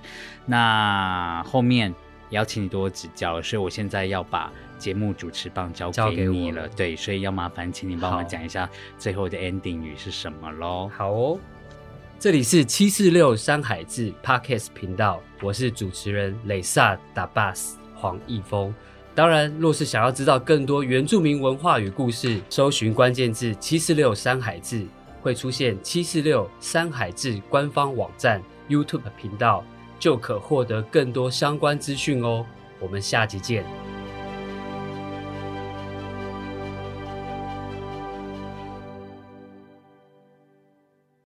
[0.47, 1.95] 那后面。
[2.31, 4.51] 也要请你多指教，所以我现在要把
[4.83, 6.67] 节目主持棒交给你了。
[6.77, 8.69] 对，所以要麻烦请你帮我讲一下
[8.99, 10.91] 最后的 ending 语是什么喽。
[10.97, 11.39] 好哦，
[12.19, 18.75] 这里是七四六山海志 Podcast 频道，我是主持人雷萨达巴斯黄义峰。
[19.15, 24.85] 当然，若是想要知道更多原住民文化与故事，搜寻关键字七四六山海志，
[25.21, 29.65] 会出现七四六山海志官方网站 YouTube 频道。
[30.03, 32.45] 就可获得更多相关资讯哦。
[32.81, 34.02] 我们下集见。